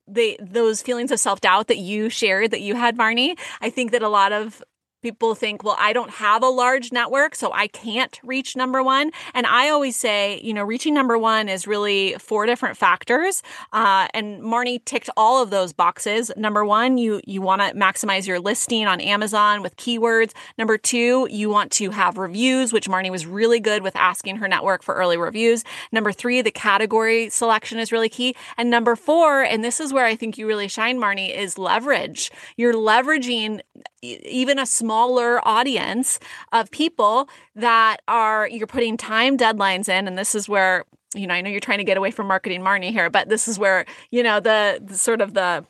they, 0.07 0.35
those 0.41 0.81
feelings 0.81 1.11
of 1.11 1.19
self 1.19 1.41
doubt 1.41 1.67
that 1.67 1.77
you 1.77 2.09
shared 2.09 2.51
that 2.51 2.61
you 2.61 2.75
had, 2.75 2.97
Marni, 2.97 3.37
I 3.61 3.69
think 3.69 3.91
that 3.91 4.01
a 4.01 4.09
lot 4.09 4.33
of 4.33 4.63
people 5.01 5.35
think, 5.35 5.63
well, 5.63 5.75
I 5.79 5.93
don't 5.93 6.11
have 6.11 6.43
a 6.43 6.49
large 6.49 6.91
network, 6.91 7.35
so 7.35 7.51
I 7.53 7.67
can't 7.67 8.19
reach 8.23 8.55
number 8.55 8.83
one. 8.83 9.11
And 9.33 9.45
I 9.45 9.69
always 9.69 9.95
say, 9.95 10.39
you 10.43 10.53
know, 10.53 10.63
reaching 10.63 10.93
number 10.93 11.17
one 11.17 11.49
is 11.49 11.67
really 11.67 12.15
four 12.19 12.45
different 12.45 12.77
factors. 12.77 13.41
Uh, 13.73 14.07
and 14.13 14.41
Marni 14.41 14.83
ticked 14.85 15.09
all 15.17 15.41
of 15.41 15.49
those 15.49 15.73
boxes. 15.73 16.31
Number 16.37 16.65
one, 16.65 16.97
you 16.97 17.21
you 17.25 17.41
want 17.41 17.61
to 17.61 17.73
maximize 17.73 18.27
your 18.27 18.39
listing 18.39 18.87
on 18.87 19.01
Amazon 19.01 19.61
with 19.61 19.75
keywords. 19.77 20.31
Number 20.57 20.77
two, 20.77 21.27
you 21.31 21.49
want 21.49 21.71
to 21.73 21.91
have 21.91 22.17
reviews, 22.17 22.73
which 22.73 22.87
Marni 22.87 23.09
was 23.09 23.25
really 23.25 23.59
good 23.59 23.83
with 23.83 23.95
asking 23.95 24.37
her 24.37 24.47
network 24.47 24.83
for 24.83 24.95
early 24.95 25.17
reviews. 25.17 25.63
Number 25.91 26.11
three, 26.11 26.41
the 26.41 26.51
category 26.51 27.29
selection 27.29 27.79
is 27.79 27.91
really 27.91 28.09
key. 28.09 28.35
And 28.57 28.69
number 28.69 28.95
four, 28.95 29.41
and 29.41 29.63
this 29.63 29.79
is 29.79 29.93
where 29.93 30.05
I 30.05 30.15
think 30.15 30.37
you 30.37 30.47
really 30.47 30.67
shine, 30.67 30.99
Marni, 30.99 31.35
is 31.35 31.57
leverage. 31.57 32.31
You're 32.57 32.73
leveraging 32.73 33.61
even 34.01 34.59
a 34.59 34.65
smaller 34.65 35.45
audience 35.47 36.19
of 36.51 36.71
people 36.71 37.29
that 37.55 37.97
are 38.07 38.47
you're 38.47 38.67
putting 38.67 38.97
time 38.97 39.37
deadlines 39.37 39.87
in 39.89 40.07
and 40.07 40.17
this 40.17 40.35
is 40.35 40.49
where 40.49 40.85
you 41.13 41.27
know 41.27 41.33
I 41.33 41.41
know 41.41 41.49
you're 41.49 41.59
trying 41.59 41.77
to 41.77 41.83
get 41.83 41.97
away 41.97 42.11
from 42.11 42.27
marketing 42.27 42.61
Marni 42.61 42.91
here 42.91 43.09
but 43.09 43.29
this 43.29 43.47
is 43.47 43.59
where 43.59 43.85
you 44.09 44.23
know 44.23 44.39
the, 44.39 44.79
the 44.83 44.97
sort 44.97 45.21
of 45.21 45.33
the 45.33 45.65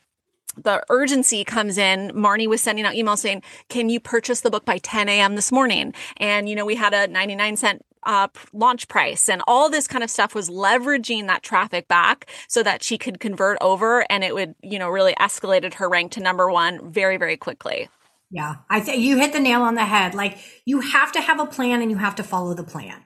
the 0.57 0.83
urgency 0.89 1.45
comes 1.45 1.77
in. 1.77 2.11
Marni 2.11 2.45
was 2.45 2.61
sending 2.61 2.83
out 2.85 2.93
emails 2.93 3.19
saying, 3.19 3.41
"Can 3.69 3.87
you 3.87 4.01
purchase 4.01 4.41
the 4.41 4.49
book 4.49 4.65
by 4.65 4.79
10 4.79 5.07
a.m. 5.07 5.35
this 5.35 5.49
morning?" 5.49 5.93
And 6.17 6.49
you 6.49 6.55
know, 6.55 6.65
we 6.65 6.75
had 6.75 6.93
a 6.93 7.07
99 7.07 7.55
cent 7.55 7.85
uh, 8.03 8.27
launch 8.53 8.87
price 8.87 9.29
and 9.29 9.41
all 9.47 9.69
this 9.69 9.87
kind 9.87 10.03
of 10.03 10.09
stuff 10.09 10.33
was 10.33 10.49
leveraging 10.49 11.27
that 11.27 11.43
traffic 11.43 11.87
back 11.87 12.29
so 12.47 12.63
that 12.63 12.83
she 12.83 12.97
could 12.97 13.19
convert 13.19 13.57
over 13.61 14.05
and 14.11 14.23
it 14.23 14.33
would, 14.33 14.55
you 14.63 14.79
know, 14.79 14.89
really 14.89 15.13
escalated 15.19 15.75
her 15.75 15.87
rank 15.87 16.11
to 16.11 16.19
number 16.19 16.51
one 16.51 16.91
very, 16.91 17.17
very 17.17 17.37
quickly. 17.37 17.89
Yeah, 18.31 18.55
I 18.69 18.79
think 18.79 19.01
you 19.03 19.17
hit 19.17 19.33
the 19.33 19.41
nail 19.41 19.61
on 19.61 19.75
the 19.75 19.85
head. 19.85 20.15
Like 20.15 20.37
you 20.65 20.79
have 20.79 21.11
to 21.11 21.21
have 21.21 21.39
a 21.39 21.45
plan 21.45 21.81
and 21.81 21.91
you 21.91 21.97
have 21.97 22.15
to 22.15 22.23
follow 22.23 22.53
the 22.53 22.63
plan. 22.63 23.03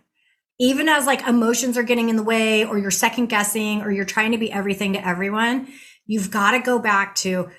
Even 0.60 0.88
as 0.88 1.08
like 1.08 1.28
emotions 1.28 1.78
are 1.78 1.84
getting 1.84 2.10
in 2.10 2.16
the 2.16 2.24
way 2.24 2.64
or 2.64 2.78
you're 2.78 2.92
second 2.92 3.28
guessing 3.28 3.82
or 3.82 3.92
you're 3.92 4.06
trying 4.06 4.32
to 4.32 4.38
be 4.38 4.52
everything 4.52 4.94
to 4.94 5.06
everyone, 5.06 5.68
you've 6.06 6.30
got 6.30 6.52
to 6.52 6.60
go 6.60 6.78
back 6.78 7.16
to 7.16 7.50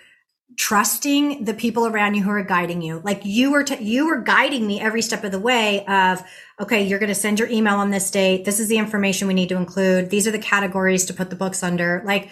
trusting 0.57 1.45
the 1.45 1.53
people 1.53 1.87
around 1.87 2.15
you 2.15 2.23
who 2.23 2.31
are 2.31 2.43
guiding 2.43 2.81
you. 2.81 3.03
Like 3.05 3.23
you 3.25 3.51
were, 3.51 3.65
t- 3.65 3.83
you 3.83 4.07
were 4.07 4.23
guiding 4.23 4.67
me 4.67 4.81
every 4.81 5.03
step 5.03 5.25
of 5.25 5.33
the 5.33 5.41
way 5.41 5.85
of, 5.87 6.23
okay, 6.61 6.85
you're 6.87 7.01
going 7.01 7.09
to 7.09 7.15
send 7.17 7.41
your 7.41 7.49
email 7.49 7.75
on 7.75 7.91
this 7.91 8.11
date. 8.11 8.45
This 8.45 8.61
is 8.61 8.69
the 8.69 8.79
information 8.79 9.29
we 9.29 9.35
need 9.35 9.51
to 9.51 9.57
include. 9.57 10.09
These 10.09 10.27
are 10.27 10.31
the 10.31 10.39
categories 10.39 11.05
to 11.07 11.15
put 11.15 11.31
the 11.31 11.37
books 11.37 11.63
under. 11.63 12.01
Like 12.07 12.31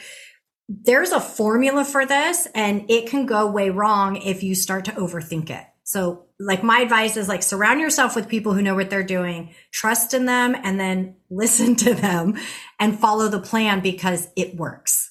there's 0.69 1.13
a 1.13 1.21
formula 1.21 1.85
for 1.85 2.07
this 2.07 2.49
and 2.55 2.91
it 2.91 3.09
can 3.09 3.27
go 3.27 3.51
way 3.51 3.71
wrong 3.71 4.17
if 4.17 4.43
you 4.43 4.55
start 4.55 4.87
to 4.87 4.93
overthink 4.93 5.51
it. 5.51 5.65
So 5.85 6.25
like 6.41 6.63
my 6.63 6.81
advice 6.81 7.17
is 7.17 7.29
like 7.29 7.43
surround 7.43 7.81
yourself 7.81 8.17
with 8.17 8.29
people 8.29 8.55
who 8.55 8.63
know 8.63 8.75
what 8.75 8.89
they're 8.89 9.03
doing, 9.03 9.55
trust 9.71 10.15
in 10.15 10.25
them 10.25 10.57
and 10.63 10.81
then 10.81 11.17
listen 11.31 11.77
to 11.77 11.95
them 11.95 12.39
and 12.81 12.99
follow 12.99 13.29
the 13.29 13.41
plan 13.41 13.81
because 13.81 14.29
it 14.37 14.57
works. 14.57 15.11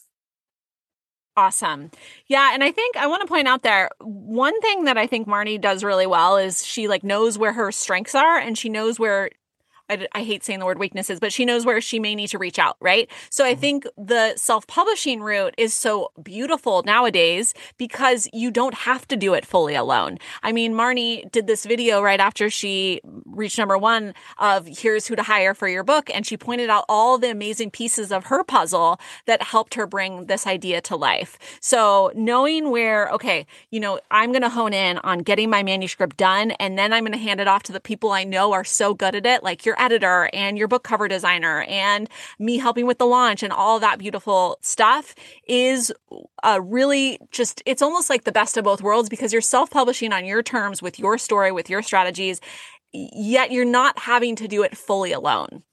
Awesome. 1.35 1.89
Yeah, 2.27 2.51
and 2.53 2.63
I 2.63 2.71
think 2.71 2.95
I 2.95 3.07
want 3.07 3.21
to 3.21 3.27
point 3.27 3.47
out 3.47 3.63
there 3.63 3.89
one 3.99 4.59
thing 4.61 4.83
that 4.83 4.99
I 4.99 5.07
think 5.07 5.27
Marni 5.27 5.59
does 5.59 5.83
really 5.83 6.05
well 6.05 6.37
is 6.37 6.63
she 6.63 6.87
like 6.87 7.03
knows 7.03 7.39
where 7.39 7.53
her 7.53 7.71
strengths 7.71 8.13
are 8.13 8.37
and 8.37 8.55
she 8.55 8.69
knows 8.69 8.99
where 8.99 9.31
I, 9.89 10.07
I, 10.13 10.23
hate 10.23 10.43
saying 10.43 10.59
the 10.59 10.65
word 10.65 10.79
weaknesses, 10.79 11.19
but 11.19 11.33
she 11.33 11.45
knows 11.45 11.65
where 11.65 11.81
she 11.81 11.99
may 11.99 12.15
need 12.15 12.27
to 12.27 12.37
reach 12.37 12.57
out, 12.57 12.77
right? 12.79 13.09
So 13.29 13.43
I 13.43 13.51
mm-hmm. 13.51 13.61
think 13.61 13.87
the 13.97 14.33
self 14.37 14.65
publishing 14.67 15.21
route 15.21 15.53
is 15.57 15.73
so 15.73 16.11
beautiful 16.21 16.83
nowadays 16.83 17.53
because 17.77 18.27
you 18.31 18.49
don't 18.49 18.73
have 18.73 19.07
to 19.09 19.17
do 19.17 19.33
it 19.33 19.45
fully 19.45 19.75
alone. 19.75 20.19
I 20.41 20.51
mean, 20.51 20.73
Marni 20.73 21.29
did 21.31 21.47
this 21.47 21.65
video 21.65 22.01
right 22.01 22.19
after 22.19 22.49
she 22.49 23.01
reached 23.25 23.57
number 23.57 23.77
one 23.77 24.13
of 24.37 24.67
here's 24.67 25.07
who 25.07 25.15
to 25.15 25.23
hire 25.23 25.53
for 25.53 25.67
your 25.67 25.83
book. 25.83 26.09
And 26.13 26.25
she 26.25 26.37
pointed 26.37 26.69
out 26.69 26.85
all 26.87 27.17
the 27.17 27.29
amazing 27.29 27.71
pieces 27.71 28.11
of 28.11 28.25
her 28.25 28.43
puzzle 28.43 28.99
that 29.25 29.41
helped 29.41 29.73
her 29.75 29.85
bring 29.85 30.25
this 30.25 30.47
idea 30.47 30.81
to 30.81 30.95
life. 30.95 31.37
So 31.59 32.11
knowing 32.15 32.71
where, 32.71 33.09
okay, 33.09 33.45
you 33.69 33.79
know, 33.79 33.99
I'm 34.11 34.31
going 34.31 34.41
to 34.41 34.49
hone 34.49 34.73
in 34.73 34.97
on 34.99 35.19
getting 35.19 35.49
my 35.49 35.63
manuscript 35.63 36.17
done 36.17 36.51
and 36.51 36.77
then 36.77 36.93
I'm 36.93 37.03
going 37.03 37.13
to 37.13 37.17
hand 37.17 37.41
it 37.41 37.47
off 37.47 37.63
to 37.63 37.71
the 37.71 37.79
people 37.79 38.11
I 38.11 38.23
know 38.23 38.53
are 38.53 38.63
so 38.63 38.93
good 38.93 39.15
at 39.15 39.25
it, 39.25 39.43
like 39.43 39.65
your 39.65 39.75
editor 39.83 40.29
and 40.33 40.57
your 40.57 40.67
book 40.67 40.83
cover 40.83 41.07
designer 41.07 41.63
and 41.63 42.09
me 42.39 42.57
helping 42.57 42.85
with 42.85 42.97
the 42.97 43.05
launch 43.05 43.43
and 43.43 43.51
all 43.51 43.79
that 43.79 43.99
beautiful 43.99 44.57
stuff 44.61 45.13
is 45.47 45.91
a 46.43 46.61
really 46.61 47.19
just, 47.31 47.61
it's 47.65 47.81
almost 47.81 48.09
like 48.09 48.23
the 48.23 48.31
best 48.31 48.55
of 48.55 48.63
both 48.63 48.81
worlds 48.81 49.09
because 49.09 49.33
you're 49.33 49.41
self 49.41 49.69
publishing 49.69 50.13
on 50.13 50.25
your 50.25 50.41
terms 50.41 50.81
with 50.81 50.97
your 50.99 51.17
story, 51.17 51.51
with 51.51 51.69
your 51.69 51.81
strategies, 51.81 52.39
yet 52.93 53.51
you're 53.51 53.65
not 53.65 53.99
having 53.99 54.35
to 54.37 54.47
do 54.47 54.63
it 54.63 54.77
fully 54.77 55.11
alone. 55.11 55.63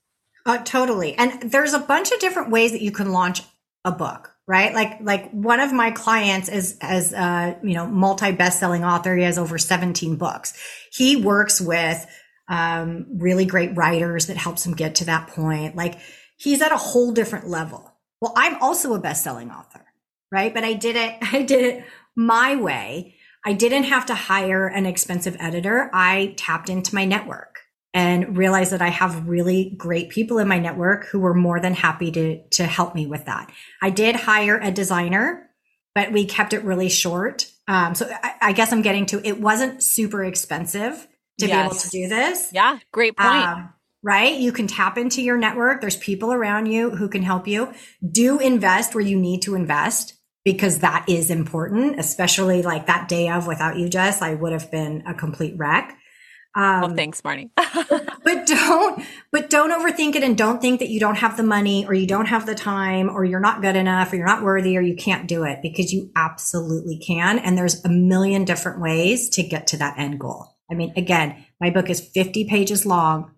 Uh, 0.45 0.57
totally. 0.57 1.15
And 1.15 1.51
there's 1.51 1.73
a 1.73 1.79
bunch 1.79 2.11
of 2.11 2.19
different 2.19 2.49
ways 2.49 2.71
that 2.71 2.81
you 2.81 2.91
can 2.91 3.11
launch 3.11 3.41
a 3.85 3.91
book 3.91 4.31
right? 4.51 4.73
Like, 4.73 4.99
like 4.99 5.31
one 5.31 5.61
of 5.61 5.71
my 5.71 5.91
clients 5.91 6.49
is, 6.49 6.77
as 6.81 7.13
a, 7.13 7.57
you 7.63 7.73
know, 7.73 7.87
multi 7.87 8.33
best-selling 8.33 8.83
author. 8.83 9.15
He 9.15 9.23
has 9.23 9.37
over 9.37 9.57
17 9.57 10.17
books. 10.17 10.53
He 10.91 11.15
works 11.15 11.61
with 11.61 12.05
um, 12.51 13.05
really 13.13 13.45
great 13.45 13.75
writers 13.77 14.27
that 14.27 14.35
helps 14.35 14.65
him 14.65 14.73
get 14.73 14.95
to 14.95 15.05
that 15.05 15.27
point. 15.27 15.75
Like 15.75 15.97
he's 16.37 16.61
at 16.61 16.73
a 16.73 16.77
whole 16.77 17.13
different 17.13 17.47
level. 17.47 17.93
Well, 18.19 18.33
I'm 18.35 18.61
also 18.61 18.93
a 18.93 18.99
best-selling 18.99 19.49
author, 19.49 19.85
right? 20.31 20.53
But 20.53 20.65
I 20.65 20.73
did 20.73 20.97
it, 20.97 21.17
I 21.33 21.43
did 21.43 21.63
it 21.63 21.85
my 22.15 22.57
way. 22.57 23.15
I 23.43 23.53
didn't 23.53 23.85
have 23.85 24.05
to 24.07 24.15
hire 24.15 24.67
an 24.67 24.85
expensive 24.85 25.35
editor. 25.39 25.89
I 25.93 26.35
tapped 26.37 26.69
into 26.69 26.93
my 26.93 27.05
network 27.05 27.61
and 27.93 28.37
realized 28.37 28.71
that 28.73 28.81
I 28.81 28.89
have 28.89 29.27
really 29.27 29.73
great 29.77 30.09
people 30.09 30.37
in 30.37 30.47
my 30.47 30.59
network 30.59 31.05
who 31.05 31.19
were 31.19 31.33
more 31.33 31.59
than 31.59 31.73
happy 31.73 32.11
to, 32.11 32.43
to 32.49 32.65
help 32.65 32.95
me 32.95 33.07
with 33.07 33.25
that. 33.25 33.49
I 33.81 33.89
did 33.89 34.15
hire 34.15 34.59
a 34.61 34.71
designer, 34.71 35.49
but 35.95 36.11
we 36.11 36.25
kept 36.25 36.53
it 36.53 36.63
really 36.63 36.89
short. 36.89 37.49
Um, 37.67 37.95
so 37.95 38.09
I, 38.23 38.33
I 38.41 38.51
guess 38.51 38.71
I'm 38.71 38.81
getting 38.81 39.05
to, 39.07 39.25
it 39.25 39.41
wasn't 39.41 39.81
super 39.81 40.23
expensive 40.23 41.07
to 41.41 41.47
yes. 41.47 41.55
be 41.55 41.65
able 41.65 41.75
to 41.75 41.89
do 41.89 42.07
this. 42.07 42.49
Yeah, 42.53 42.79
great 42.91 43.17
point. 43.17 43.29
Um, 43.29 43.73
right? 44.03 44.39
You 44.39 44.51
can 44.51 44.67
tap 44.67 44.97
into 44.97 45.21
your 45.21 45.37
network. 45.37 45.81
There's 45.81 45.97
people 45.97 46.31
around 46.33 46.67
you 46.67 46.91
who 46.91 47.07
can 47.07 47.21
help 47.21 47.47
you. 47.47 47.73
Do 48.09 48.39
invest 48.39 48.95
where 48.95 49.03
you 49.03 49.17
need 49.17 49.41
to 49.43 49.55
invest 49.55 50.15
because 50.43 50.79
that 50.79 51.05
is 51.07 51.29
important, 51.29 51.99
especially 51.99 52.63
like 52.63 52.87
that 52.87 53.07
day 53.07 53.29
of 53.29 53.45
without 53.45 53.77
you, 53.77 53.89
Jess, 53.89 54.21
I 54.21 54.33
would 54.33 54.53
have 54.53 54.71
been 54.71 55.03
a 55.05 55.13
complete 55.13 55.55
wreck. 55.57 55.97
Um, 56.53 56.81
well, 56.81 56.95
thanks, 56.95 57.21
Marni. 57.21 57.49
but 57.55 58.47
don't, 58.47 59.03
but 59.31 59.49
don't 59.49 59.71
overthink 59.71 60.15
it 60.15 60.23
and 60.23 60.37
don't 60.37 60.59
think 60.59 60.79
that 60.79 60.89
you 60.89 60.99
don't 60.99 61.15
have 61.15 61.37
the 61.37 61.43
money 61.43 61.85
or 61.85 61.93
you 61.93 62.07
don't 62.07 62.25
have 62.25 62.45
the 62.45 62.55
time 62.55 63.09
or 63.09 63.23
you're 63.23 63.39
not 63.39 63.61
good 63.61 63.75
enough 63.75 64.11
or 64.11 64.17
you're 64.17 64.25
not 64.25 64.43
worthy 64.43 64.77
or 64.77 64.81
you 64.81 64.95
can't 64.95 65.27
do 65.27 65.43
it 65.43 65.59
because 65.61 65.93
you 65.93 66.11
absolutely 66.15 66.99
can. 66.99 67.39
And 67.39 67.57
there's 67.57 67.85
a 67.85 67.89
million 67.89 68.43
different 68.43 68.81
ways 68.81 69.29
to 69.29 69.43
get 69.43 69.67
to 69.67 69.77
that 69.77 69.97
end 69.97 70.19
goal. 70.19 70.50
I 70.71 70.73
mean, 70.73 70.93
again, 70.95 71.45
my 71.59 71.69
book 71.69 71.89
is 71.89 71.99
50 71.99 72.45
pages 72.45 72.85
long. 72.85 73.31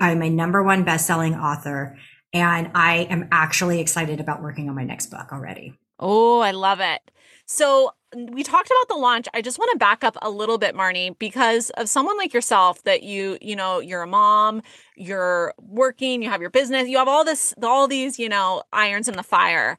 I'm 0.00 0.22
a 0.22 0.30
number 0.30 0.62
one 0.62 0.84
best-selling 0.84 1.34
author, 1.34 1.96
and 2.32 2.70
I 2.74 3.06
am 3.10 3.28
actually 3.32 3.80
excited 3.80 4.20
about 4.20 4.42
working 4.42 4.68
on 4.68 4.74
my 4.74 4.84
next 4.84 5.06
book 5.06 5.32
already. 5.32 5.78
Oh, 5.98 6.40
I 6.40 6.50
love 6.50 6.80
it. 6.80 7.10
So 7.46 7.92
we 8.14 8.42
talked 8.42 8.68
about 8.68 8.94
the 8.94 9.00
launch. 9.00 9.26
I 9.34 9.42
just 9.42 9.58
want 9.58 9.70
to 9.72 9.78
back 9.78 10.04
up 10.04 10.16
a 10.22 10.30
little 10.30 10.58
bit, 10.58 10.74
Marni, 10.74 11.18
because 11.18 11.70
of 11.70 11.88
someone 11.88 12.16
like 12.16 12.32
yourself 12.32 12.82
that 12.84 13.02
you, 13.02 13.38
you 13.40 13.56
know, 13.56 13.80
you're 13.80 14.02
a 14.02 14.06
mom, 14.06 14.62
you're 14.96 15.54
working, 15.58 16.22
you 16.22 16.30
have 16.30 16.40
your 16.40 16.50
business, 16.50 16.88
you 16.88 16.98
have 16.98 17.08
all 17.08 17.24
this, 17.24 17.54
all 17.62 17.88
these, 17.88 18.18
you 18.18 18.28
know, 18.28 18.62
irons 18.72 19.08
in 19.08 19.16
the 19.16 19.22
fire. 19.22 19.78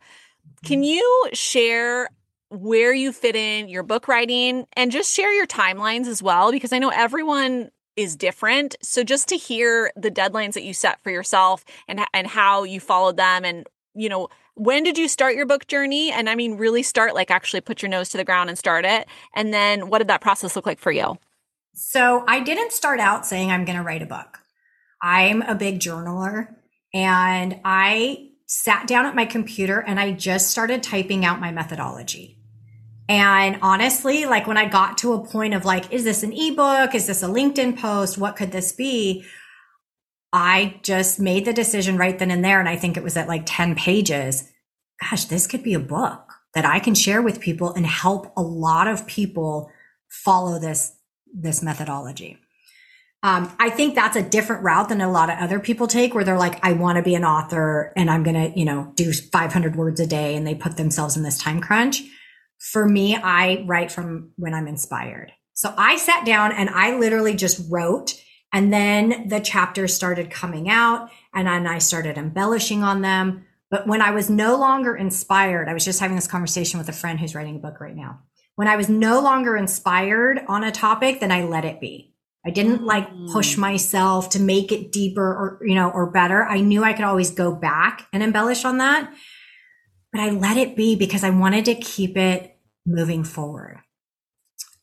Can 0.63 0.81
mm-hmm. 0.81 0.83
you 0.83 1.29
share 1.33 2.09
where 2.61 2.93
you 2.93 3.11
fit 3.11 3.35
in 3.35 3.69
your 3.69 3.83
book 3.83 4.07
writing 4.07 4.65
and 4.73 4.91
just 4.91 5.13
share 5.13 5.33
your 5.33 5.47
timelines 5.47 6.07
as 6.07 6.21
well 6.21 6.51
because 6.51 6.73
I 6.73 6.79
know 6.79 6.89
everyone 6.89 7.71
is 7.95 8.15
different. 8.15 8.75
So 8.81 9.03
just 9.03 9.29
to 9.29 9.37
hear 9.37 9.91
the 9.95 10.11
deadlines 10.11 10.53
that 10.53 10.63
you 10.63 10.73
set 10.73 11.01
for 11.03 11.11
yourself 11.11 11.63
and 11.87 12.01
and 12.13 12.27
how 12.27 12.63
you 12.63 12.79
followed 12.79 13.17
them 13.17 13.45
and 13.45 13.67
you 13.93 14.09
know 14.09 14.29
when 14.55 14.83
did 14.83 14.97
you 14.97 15.07
start 15.07 15.35
your 15.35 15.45
book 15.45 15.67
journey 15.67 16.11
and 16.11 16.29
I 16.29 16.35
mean 16.35 16.57
really 16.57 16.83
start 16.83 17.13
like 17.13 17.31
actually 17.31 17.61
put 17.61 17.81
your 17.81 17.89
nose 17.89 18.09
to 18.09 18.17
the 18.17 18.23
ground 18.23 18.49
and 18.49 18.57
start 18.57 18.85
it 18.85 19.07
and 19.33 19.53
then 19.53 19.89
what 19.89 19.99
did 19.99 20.07
that 20.07 20.21
process 20.21 20.55
look 20.55 20.65
like 20.65 20.79
for 20.79 20.91
you? 20.91 21.17
So 21.73 22.23
I 22.27 22.39
didn't 22.39 22.71
start 22.71 22.99
out 22.99 23.25
saying 23.25 23.51
I'm 23.51 23.65
going 23.65 23.77
to 23.77 23.83
write 23.83 24.01
a 24.01 24.05
book. 24.05 24.39
I'm 25.01 25.41
a 25.41 25.55
big 25.55 25.79
journaler 25.79 26.55
and 26.93 27.59
I 27.65 28.29
sat 28.47 28.87
down 28.87 29.05
at 29.05 29.15
my 29.15 29.25
computer 29.25 29.79
and 29.79 29.99
I 29.99 30.11
just 30.11 30.49
started 30.49 30.81
typing 30.83 31.25
out 31.25 31.41
my 31.41 31.51
methodology. 31.51 32.37
And 33.07 33.59
honestly, 33.61 34.25
like 34.25 34.47
when 34.47 34.57
I 34.57 34.67
got 34.67 34.97
to 34.99 35.13
a 35.13 35.25
point 35.25 35.53
of 35.53 35.63
like, 35.63 35.91
is 35.93 36.03
this 36.03 36.23
an 36.23 36.33
ebook? 36.33 36.95
Is 36.95 37.07
this 37.07 37.21
a 37.21 37.27
LinkedIn 37.27 37.77
post? 37.77 38.17
What 38.17 38.35
could 38.35 38.51
this 38.51 38.71
be? 38.71 39.25
I 40.33 40.79
just 40.83 41.19
made 41.19 41.45
the 41.45 41.53
decision 41.53 41.97
right 41.97 42.17
then 42.17 42.31
and 42.31 42.43
there. 42.43 42.59
And 42.59 42.67
I 42.67 42.75
think 42.75 42.97
it 42.97 43.03
was 43.03 43.15
at 43.15 43.27
like 43.27 43.43
10 43.45 43.75
pages. 43.75 44.51
Gosh, 45.01 45.25
this 45.25 45.45
could 45.45 45.63
be 45.63 45.73
a 45.73 45.79
book 45.79 46.33
that 46.53 46.65
I 46.65 46.79
can 46.79 46.95
share 46.95 47.21
with 47.21 47.39
people 47.39 47.73
and 47.73 47.85
help 47.85 48.33
a 48.35 48.41
lot 48.41 48.87
of 48.87 49.05
people 49.05 49.69
follow 50.09 50.57
this, 50.57 50.93
this 51.31 51.61
methodology. 51.61 52.39
Um, 53.21 53.51
I 53.59 53.69
think 53.69 53.95
that's 53.95 54.15
a 54.15 54.21
different 54.21 54.63
route 54.63 54.89
than 54.89 55.01
a 55.01 55.11
lot 55.11 55.29
of 55.29 55.39
other 55.39 55.59
people 55.59 55.87
take 55.87 56.13
where 56.13 56.23
they're 56.23 56.37
like, 56.37 56.63
I 56.63 56.73
want 56.73 56.97
to 56.97 57.03
be 57.03 57.15
an 57.15 57.25
author 57.25 57.91
and 57.95 58.09
I'm 58.09 58.23
going 58.23 58.51
to, 58.51 58.57
you 58.57 58.65
know, 58.65 58.91
do 58.95 59.11
500 59.11 59.75
words 59.75 59.99
a 59.99 60.07
day 60.07 60.35
and 60.35 60.45
they 60.45 60.55
put 60.55 60.77
themselves 60.77 61.17
in 61.17 61.23
this 61.23 61.37
time 61.37 61.59
crunch 61.59 62.03
for 62.59 62.87
me, 62.87 63.15
I 63.15 63.63
write 63.67 63.91
from 63.91 64.31
when 64.37 64.53
I'm 64.53 64.67
inspired. 64.67 65.31
So 65.53 65.73
I 65.77 65.97
sat 65.97 66.25
down 66.25 66.51
and 66.51 66.69
I 66.69 66.97
literally 66.97 67.35
just 67.35 67.69
wrote 67.71 68.21
and 68.51 68.71
then 68.71 69.27
the 69.27 69.39
chapters 69.39 69.93
started 69.93 70.29
coming 70.31 70.69
out 70.69 71.09
and 71.33 71.47
then 71.47 71.67
I 71.67 71.79
started 71.79 72.17
embellishing 72.17 72.83
on 72.83 73.01
them. 73.01 73.45
But 73.69 73.87
when 73.87 74.01
I 74.01 74.11
was 74.11 74.29
no 74.29 74.57
longer 74.57 74.95
inspired, 74.95 75.67
I 75.67 75.73
was 75.73 75.85
just 75.85 75.99
having 75.99 76.15
this 76.15 76.27
conversation 76.27 76.77
with 76.77 76.89
a 76.89 76.93
friend 76.93 77.19
who's 77.19 77.35
writing 77.35 77.57
a 77.57 77.59
book 77.59 77.79
right 77.79 77.95
now. 77.95 78.19
When 78.55 78.67
I 78.67 78.77
was 78.77 78.87
no 78.87 79.19
longer 79.21 79.57
inspired 79.57 80.41
on 80.47 80.63
a 80.63 80.71
topic, 80.71 81.19
then 81.19 81.31
I 81.31 81.43
let 81.43 81.65
it 81.65 81.81
be. 81.81 82.13
I 82.45 82.51
didn't 82.51 82.83
like 82.83 83.09
push 83.31 83.55
mm. 83.55 83.59
myself 83.59 84.29
to 84.29 84.39
make 84.39 84.71
it 84.71 84.91
deeper 84.91 85.25
or, 85.25 85.59
you 85.63 85.75
know, 85.75 85.89
or 85.89 86.11
better. 86.11 86.45
I 86.45 86.61
knew 86.61 86.83
I 86.83 86.93
could 86.93 87.05
always 87.05 87.31
go 87.31 87.53
back 87.53 88.07
and 88.13 88.21
embellish 88.21 88.63
on 88.63 88.77
that 88.77 89.11
but 90.15 90.23
I 90.23 90.29
let 90.29 90.55
it 90.55 90.77
be 90.77 90.95
because 90.95 91.25
I 91.25 91.29
wanted 91.29 91.65
to 91.65 91.75
keep 91.75 92.15
it 92.15 92.57
moving 92.85 93.25
forward. 93.25 93.81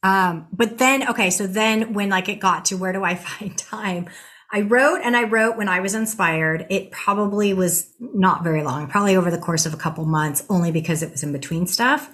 Um, 0.02 0.46
but 0.52 0.76
then, 0.76 1.08
okay, 1.08 1.30
so 1.30 1.46
then 1.46 1.94
when 1.94 2.10
like 2.10 2.28
it 2.28 2.38
got 2.38 2.66
to 2.66 2.76
where 2.76 2.92
do 2.92 3.02
I 3.02 3.14
find 3.38 3.56
time? 3.56 4.10
I 4.52 4.60
wrote 4.60 5.00
and 5.02 5.16
I 5.16 5.22
wrote 5.22 5.56
when 5.56 5.70
I 5.70 5.80
was 5.80 5.94
inspired. 5.94 6.66
It 6.68 6.90
probably 6.90 7.54
was 7.54 7.90
not 7.98 8.44
very 8.44 8.62
long, 8.62 8.88
probably 8.88 9.16
over 9.16 9.30
the 9.30 9.38
course 9.38 9.64
of 9.64 9.72
a 9.72 9.78
couple 9.78 10.04
months, 10.04 10.44
only 10.50 10.70
because 10.70 11.02
it 11.02 11.10
was 11.10 11.22
in 11.22 11.32
between 11.32 11.66
stuff. 11.66 12.10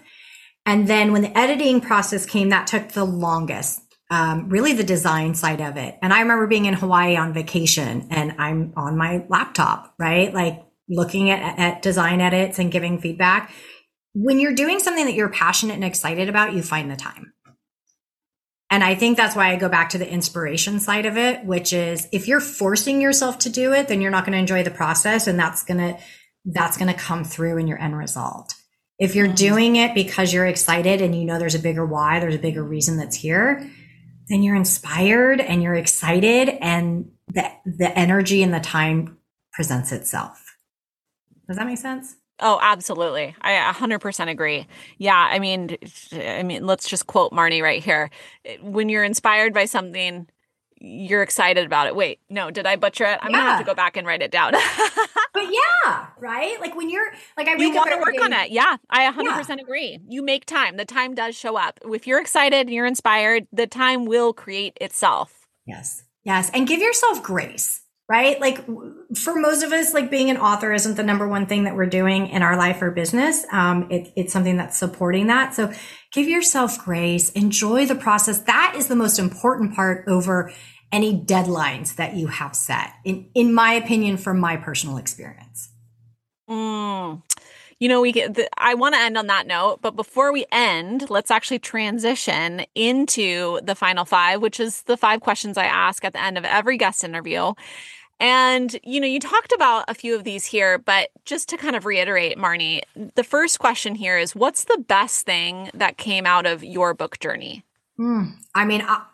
And 0.65 0.87
then 0.87 1.11
when 1.11 1.23
the 1.23 1.37
editing 1.37 1.81
process 1.81 2.25
came, 2.25 2.51
that 2.51 2.69
took 2.69 2.91
the 2.93 3.05
longest. 3.05 3.81
Um, 4.11 4.49
really 4.49 4.75
the 4.75 4.85
design 4.85 5.35
side 5.35 5.61
of 5.61 5.77
it. 5.77 5.99
And 6.01 6.15
I 6.15 6.21
remember 6.21 6.47
being 6.47 6.67
in 6.67 6.75
Hawaii 6.75 7.17
on 7.17 7.35
vacation 7.35 8.07
and 8.11 8.37
I'm 8.39 8.73
on 8.77 8.97
my 8.97 9.27
laptop, 9.29 9.93
right? 9.99 10.33
Like 10.33 10.68
looking 10.89 11.31
at, 11.31 11.59
at 11.59 11.83
design 11.83 12.21
edits 12.21 12.59
and 12.59 12.73
giving 12.73 13.01
feedback. 13.01 13.51
when 14.15 14.41
you're 14.41 14.55
doing 14.55 14.81
something 14.81 15.05
that 15.05 15.15
you're 15.15 15.29
passionate 15.29 15.75
and 15.75 15.85
excited 15.85 16.29
about, 16.29 16.53
you 16.53 16.63
find 16.63 16.91
the 16.91 16.97
time. 16.97 17.33
And 18.71 18.85
I 18.85 18.95
think 18.95 19.17
that's 19.17 19.37
why 19.37 19.51
I 19.51 19.57
go 19.57 19.69
back 19.69 19.91
to 19.91 19.99
the 19.99 20.11
inspiration 20.11 20.81
side 20.81 21.07
of 21.07 21.17
it, 21.17 21.45
which 21.45 21.73
is 21.73 22.07
if 22.13 22.29
you're 22.29 22.41
forcing 22.41 23.01
yourself 23.01 23.39
to 23.41 23.51
do 23.51 23.73
it, 23.73 23.89
then 23.89 24.01
you're 24.01 24.11
not 24.11 24.25
going 24.25 24.33
to 24.35 24.39
enjoy 24.39 24.63
the 24.63 24.71
process 24.71 25.27
and 25.27 25.39
that's 25.39 25.65
going 25.65 25.79
to 25.79 25.99
that's 26.45 26.77
going 26.77 26.93
to 26.93 26.99
come 26.99 27.25
through 27.25 27.59
in 27.59 27.67
your 27.67 27.79
end 27.79 27.97
result. 27.97 28.55
If 28.99 29.15
you're 29.15 29.27
mm-hmm. 29.27 29.35
doing 29.35 29.77
it 29.77 29.95
because 29.95 30.33
you're 30.33 30.47
excited 30.47 31.01
and 31.01 31.15
you 31.15 31.25
know 31.25 31.39
there's 31.39 31.55
a 31.55 31.61
bigger 31.61 31.87
why, 31.87 32.21
there's 32.21 32.35
a 32.35 32.39
bigger 32.39 32.63
reason 32.63 32.97
that's 32.97 33.17
here, 33.17 33.71
then 34.29 34.43
you're 34.43 34.57
inspired 34.57 35.41
and 35.41 35.63
you're 35.63 35.75
excited 35.75 36.49
and 36.49 37.11
the 37.29 37.51
the 37.65 37.97
energy 37.97 38.43
and 38.43 38.53
the 38.53 38.61
time 38.61 39.19
presents 39.53 39.93
itself. 39.93 40.48
Does 41.49 41.57
that 41.57 41.67
make 41.67 41.79
sense? 41.79 42.17
Oh, 42.41 42.59
absolutely. 42.63 43.35
I 43.41 43.73
100% 43.73 44.29
agree. 44.31 44.67
Yeah, 44.99 45.17
I 45.17 45.39
mean 45.39 45.77
I 46.13 46.43
mean 46.45 46.65
let's 46.65 46.89
just 46.89 47.07
quote 47.07 47.33
Marni 47.33 47.63
right 47.63 47.83
here. 47.83 48.11
When 48.63 48.89
you're 48.89 49.03
inspired 49.03 49.53
by 49.53 49.65
something, 49.65 50.29
you're 50.81 51.23
excited 51.23 51.67
about 51.67 51.89
it. 51.89 51.97
Wait, 51.97 52.21
no, 52.31 52.53
did 52.53 52.65
I 52.65 52.77
butcher 52.77 53.05
it? 53.05 53.19
I'm 53.21 53.33
yeah. 53.33 53.39
gonna 53.39 53.51
have 53.51 53.59
to 53.61 53.67
go 53.67 53.75
back 53.75 53.97
and 53.97 54.07
write 54.07 54.23
it 54.23 54.31
down. 54.31 54.53
but 55.35 55.45
yeah, 55.51 56.07
right? 56.19 56.61
Like 56.61 56.77
when 56.77 56.89
you're 56.91 57.11
like 57.37 57.49
I 57.49 57.57
you 57.57 57.75
want 57.75 57.91
to 57.91 57.97
work 57.97 58.15
day. 58.15 58.23
on 58.23 58.33
it. 58.33 58.51
Yeah, 58.51 58.77
I 58.89 59.05
100 59.05 59.31
yeah. 59.31 59.37
percent 59.37 59.61
agree. 59.61 59.99
You 60.09 60.23
make 60.23 60.47
time. 60.47 60.77
The 60.77 60.85
time 60.85 61.17
does 61.17 61.37
show 61.37 61.57
up. 61.57 61.81
If 61.83 62.07
you're 62.07 62.21
excited 62.21 62.61
and 62.61 62.71
you're 62.71 62.87
inspired, 62.87 63.49
the 63.53 63.67
time 63.67 64.05
will 64.05 64.33
create 64.33 64.79
itself. 64.81 65.49
Yes, 65.67 66.05
yes, 66.23 66.51
and 66.55 66.69
give 66.69 66.81
yourself 66.81 67.21
grace 67.21 67.83
right? 68.09 68.41
Like 68.41 68.65
for 69.17 69.37
most 69.37 69.63
of 69.63 69.73
us, 69.73 69.93
like 69.93 70.11
being 70.11 70.31
an 70.31 70.39
author 70.39 70.73
isn't 70.73 70.97
the 70.97 71.03
number 71.03 71.29
one 71.29 71.47
thing 71.47 71.65
that 71.65 71.77
we're 71.77 71.87
doing 71.87 72.29
in 72.29 72.43
our 72.43 72.57
life 72.57 72.81
or 72.81 72.91
business. 72.91 73.45
Um, 73.53 73.87
it, 73.91 74.13
it's 74.17 74.33
something 74.33 74.57
that's 74.57 74.79
supporting 74.79 75.27
that. 75.27 75.55
So 75.55 75.73
give 76.13 76.27
yourself 76.27 76.83
grace, 76.85 77.31
enjoy 77.33 77.85
the 77.85 77.95
process. 77.95 78.41
That 78.43 78.75
is 78.77 78.89
the 78.89 78.97
most 78.97 79.19
important 79.19 79.75
part 79.75 80.09
over 80.09 80.51
any 80.91 81.21
deadlines 81.21 81.97
that 81.97 82.15
you 82.15 82.29
have 82.29 82.57
set, 82.57 82.95
in, 83.05 83.29
in 83.35 83.53
my 83.53 83.75
opinion, 83.75 84.17
from 84.17 84.41
my 84.41 84.57
personal 84.57 84.97
experience. 84.97 85.69
Mm. 86.49 87.23
You 87.79 87.89
know, 87.89 88.01
we 88.01 88.11
get. 88.11 88.35
The, 88.35 88.49
I 88.57 88.75
want 88.75 88.95
to 88.95 89.01
end 89.01 89.19
on 89.19 89.27
that 89.29 89.47
note, 89.47 89.81
but 89.83 89.95
before 89.95 90.33
we 90.33 90.47
end, 90.51 91.11
let's 91.11 91.31
actually 91.31 91.59
transition 91.59 92.65
into 92.75 93.61
the 93.63 93.75
final 93.75 94.05
five, 94.05 94.41
which 94.41 94.59
is 94.59 94.83
the 94.83 94.97
five 94.97 95.21
questions 95.21 95.57
I 95.57 95.67
ask 95.67 96.05
at 96.05 96.15
the 96.15 96.23
end 96.23 96.39
of 96.39 96.45
every 96.45 96.77
guest 96.77 97.05
interview. 97.05 97.53
And, 98.21 98.79
you 98.83 99.01
know, 99.01 99.07
you 99.07 99.21
talked 99.21 99.53
about 99.53 99.85
a 99.87 99.95
few 99.95 100.17
of 100.17 100.25
these 100.25 100.45
here, 100.45 100.79
but 100.79 101.11
just 101.25 101.49
to 101.51 101.57
kind 101.57 101.77
of 101.77 101.87
reiterate, 101.87 102.37
Marni, 102.37 102.81
the 103.15 103.23
first 103.23 103.61
question 103.61 103.95
here 103.95 104.19
is 104.19 104.35
what's 104.35 104.65
the 104.65 104.85
best 104.89 105.25
thing 105.25 105.71
that 105.75 105.99
came 105.99 106.27
out 106.27 106.45
of 106.45 106.65
your 106.65 106.95
book 106.95 107.21
journey? 107.21 107.65
Mm, 107.99 108.33
I 108.55 108.65
mean, 108.65 108.83
I, 108.83 109.05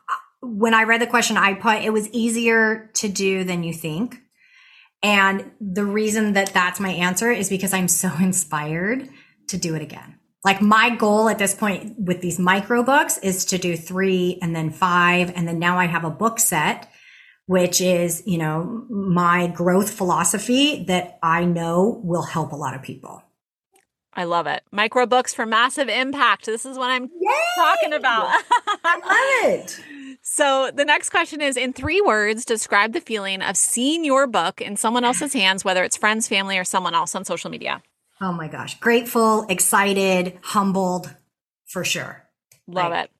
when 0.41 0.73
I 0.73 0.85
read 0.85 1.03
the 1.03 1.07
question, 1.07 1.37
I 1.37 1.55
put 1.55 1.83
it 1.83 1.93
was 1.93 2.09
easier 2.11 2.91
to 2.95 3.09
do 3.09 3.45
than 3.45 3.63
you 3.63 3.75
think. 3.75 4.21
And 5.03 5.51
the 5.61 5.85
reason 5.85 6.33
that 6.33 6.55
that's 6.55 6.81
my 6.81 6.91
answer 6.91 7.31
is 7.31 7.51
because 7.51 7.75
I'm 7.75 7.89
so 7.89 8.11
inspired 8.21 9.09
to 9.49 9.59
do 9.59 9.75
it 9.75 9.83
again. 9.83 10.19
Like 10.45 10.61
my 10.61 10.95
goal 10.95 11.29
at 11.29 11.39
this 11.39 11.55
point 11.55 11.99
with 11.99 12.21
these 12.21 12.39
micro 12.39 12.83
books 12.83 13.19
is 13.19 13.47
to 13.47 13.59
do 13.59 13.77
three 13.77 14.39
and 14.43 14.55
then 14.55 14.71
five. 14.71 15.33
And 15.35 15.49
then 15.49 15.59
now 15.59 15.79
I 15.79 15.87
have 15.87 16.05
a 16.05 16.11
book 16.11 16.39
set 16.39 16.91
which 17.47 17.81
is, 17.81 18.23
you 18.27 18.39
know, 18.39 18.85
my 18.89 19.47
growth 19.49 19.91
philosophy 19.91 20.85
that 20.85 21.19
I 21.23 21.45
know 21.45 22.01
will 22.03 22.23
help 22.23 22.53
a 22.53 22.57
lot 22.57 22.75
of 22.75 22.83
people. 22.83 23.23
I 24.15 24.25
love 24.25 24.47
it. 24.47 24.63
Micro 24.71 25.07
books 25.07 25.35
for 25.35 25.45
massive 25.45 25.89
impact. 25.89 26.47
This 26.47 26.65
is 26.65 26.79
what 26.79 26.91
I'm 26.91 27.11
Yay! 27.21 27.31
talking 27.57 27.93
about. 27.93 28.27
I 28.85 28.99
love 29.45 29.53
it. 29.53 29.81
So, 30.27 30.71
the 30.75 30.87
next 30.87 31.11
question 31.11 31.43
is 31.43 31.55
in 31.55 31.75
three 31.75 32.01
words, 32.01 32.47
describe 32.47 32.95
the 32.95 33.03
feeling 33.03 33.43
of 33.43 33.59
seeing 33.59 34.07
your 34.07 34.27
book 34.27 34.63
in 34.63 34.75
someone 34.75 35.05
else's 35.05 35.35
hands, 35.35 35.67
whether 35.67 35.85
it's 35.85 35.99
friends, 35.99 36.27
family, 36.29 36.57
or 36.57 36.65
someone 36.65 36.95
else 36.95 37.15
on 37.15 37.27
social 37.27 37.51
media. 37.51 37.83
Oh 38.23 38.33
my 38.33 38.49
gosh. 38.49 38.81
Grateful, 38.81 39.45
excited, 39.51 40.39
humbled, 40.41 41.15
for 41.67 41.85
sure. 41.85 42.24
Love 42.67 42.93
it. 42.93 43.11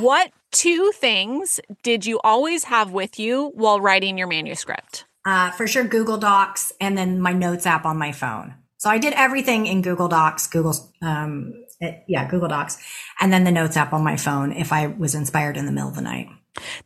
What 0.00 0.30
two 0.50 0.92
things 0.94 1.60
did 1.82 2.06
you 2.06 2.20
always 2.22 2.64
have 2.64 2.92
with 2.92 3.18
you 3.18 3.50
while 3.54 3.80
writing 3.80 4.16
your 4.16 4.28
manuscript? 4.28 5.04
Uh, 5.24 5.50
for 5.52 5.66
sure, 5.66 5.84
Google 5.84 6.18
Docs 6.18 6.72
and 6.80 6.96
then 6.96 7.20
my 7.20 7.32
notes 7.32 7.66
app 7.66 7.84
on 7.84 7.96
my 7.96 8.12
phone. 8.12 8.54
So 8.78 8.90
I 8.90 8.98
did 8.98 9.12
everything 9.14 9.66
in 9.66 9.80
Google 9.82 10.08
Docs, 10.08 10.48
Google, 10.48 10.74
um, 11.02 11.54
it, 11.80 12.02
yeah, 12.08 12.28
Google 12.28 12.48
Docs, 12.48 12.78
and 13.20 13.32
then 13.32 13.44
the 13.44 13.52
notes 13.52 13.76
app 13.76 13.92
on 13.92 14.02
my 14.02 14.16
phone 14.16 14.52
if 14.52 14.72
I 14.72 14.88
was 14.88 15.14
inspired 15.14 15.56
in 15.56 15.66
the 15.66 15.72
middle 15.72 15.88
of 15.88 15.94
the 15.94 16.02
night. 16.02 16.28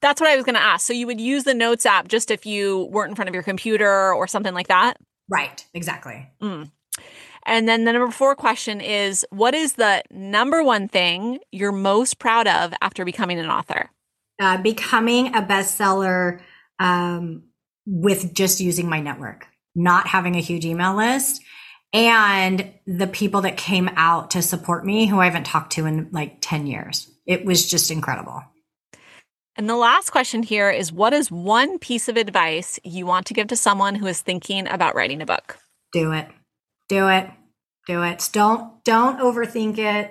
That's 0.00 0.20
what 0.20 0.30
I 0.30 0.36
was 0.36 0.44
going 0.44 0.56
to 0.56 0.62
ask. 0.62 0.86
So 0.86 0.92
you 0.92 1.06
would 1.06 1.20
use 1.20 1.44
the 1.44 1.54
notes 1.54 1.86
app 1.86 2.08
just 2.08 2.30
if 2.30 2.44
you 2.44 2.84
weren't 2.90 3.10
in 3.10 3.16
front 3.16 3.28
of 3.28 3.34
your 3.34 3.42
computer 3.42 4.12
or 4.12 4.26
something 4.26 4.54
like 4.54 4.68
that? 4.68 4.98
Right, 5.28 5.64
exactly. 5.74 6.28
Mm. 6.40 6.70
And 7.46 7.68
then 7.68 7.84
the 7.84 7.92
number 7.92 8.10
four 8.10 8.34
question 8.34 8.80
is 8.80 9.24
what 9.30 9.54
is 9.54 9.74
the 9.74 10.02
number 10.10 10.64
one 10.64 10.88
thing 10.88 11.38
you're 11.52 11.72
most 11.72 12.18
proud 12.18 12.48
of 12.48 12.74
after 12.82 13.04
becoming 13.04 13.38
an 13.38 13.48
author? 13.48 13.88
Uh, 14.40 14.60
becoming 14.60 15.34
a 15.34 15.42
bestseller 15.42 16.40
um, 16.80 17.44
with 17.86 18.34
just 18.34 18.60
using 18.60 18.88
my 18.88 19.00
network, 19.00 19.46
not 19.76 20.08
having 20.08 20.34
a 20.34 20.40
huge 20.40 20.66
email 20.66 20.94
list, 20.94 21.40
and 21.92 22.74
the 22.84 23.06
people 23.06 23.42
that 23.42 23.56
came 23.56 23.88
out 23.94 24.32
to 24.32 24.42
support 24.42 24.84
me 24.84 25.06
who 25.06 25.20
I 25.20 25.26
haven't 25.26 25.46
talked 25.46 25.72
to 25.74 25.86
in 25.86 26.08
like 26.10 26.38
10 26.40 26.66
years. 26.66 27.08
It 27.26 27.44
was 27.44 27.70
just 27.70 27.92
incredible. 27.92 28.42
And 29.54 29.70
the 29.70 29.76
last 29.76 30.10
question 30.10 30.42
here 30.42 30.68
is 30.68 30.92
What 30.92 31.14
is 31.14 31.30
one 31.30 31.78
piece 31.78 32.08
of 32.08 32.16
advice 32.16 32.80
you 32.82 33.06
want 33.06 33.26
to 33.26 33.34
give 33.34 33.46
to 33.46 33.56
someone 33.56 33.94
who 33.94 34.06
is 34.06 34.20
thinking 34.20 34.66
about 34.66 34.96
writing 34.96 35.22
a 35.22 35.26
book? 35.26 35.58
Do 35.92 36.12
it 36.12 36.28
do 36.88 37.08
it. 37.08 37.30
Do 37.86 38.02
it. 38.02 38.28
Don't 38.32 38.84
don't 38.84 39.20
overthink 39.20 39.78
it. 39.78 40.10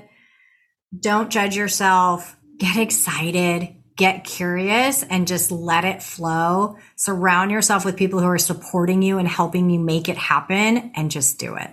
Don't 0.97 1.29
judge 1.29 1.55
yourself. 1.55 2.37
Get 2.57 2.77
excited. 2.77 3.75
Get 3.97 4.25
curious 4.25 5.03
and 5.03 5.27
just 5.27 5.51
let 5.51 5.85
it 5.85 6.03
flow. 6.03 6.77
Surround 6.97 7.51
yourself 7.51 7.85
with 7.85 7.95
people 7.95 8.19
who 8.19 8.27
are 8.27 8.37
supporting 8.37 9.01
you 9.01 9.17
and 9.17 9.27
helping 9.27 9.69
you 9.69 9.79
make 9.79 10.09
it 10.09 10.17
happen 10.17 10.91
and 10.95 11.11
just 11.11 11.39
do 11.39 11.55
it. 11.55 11.71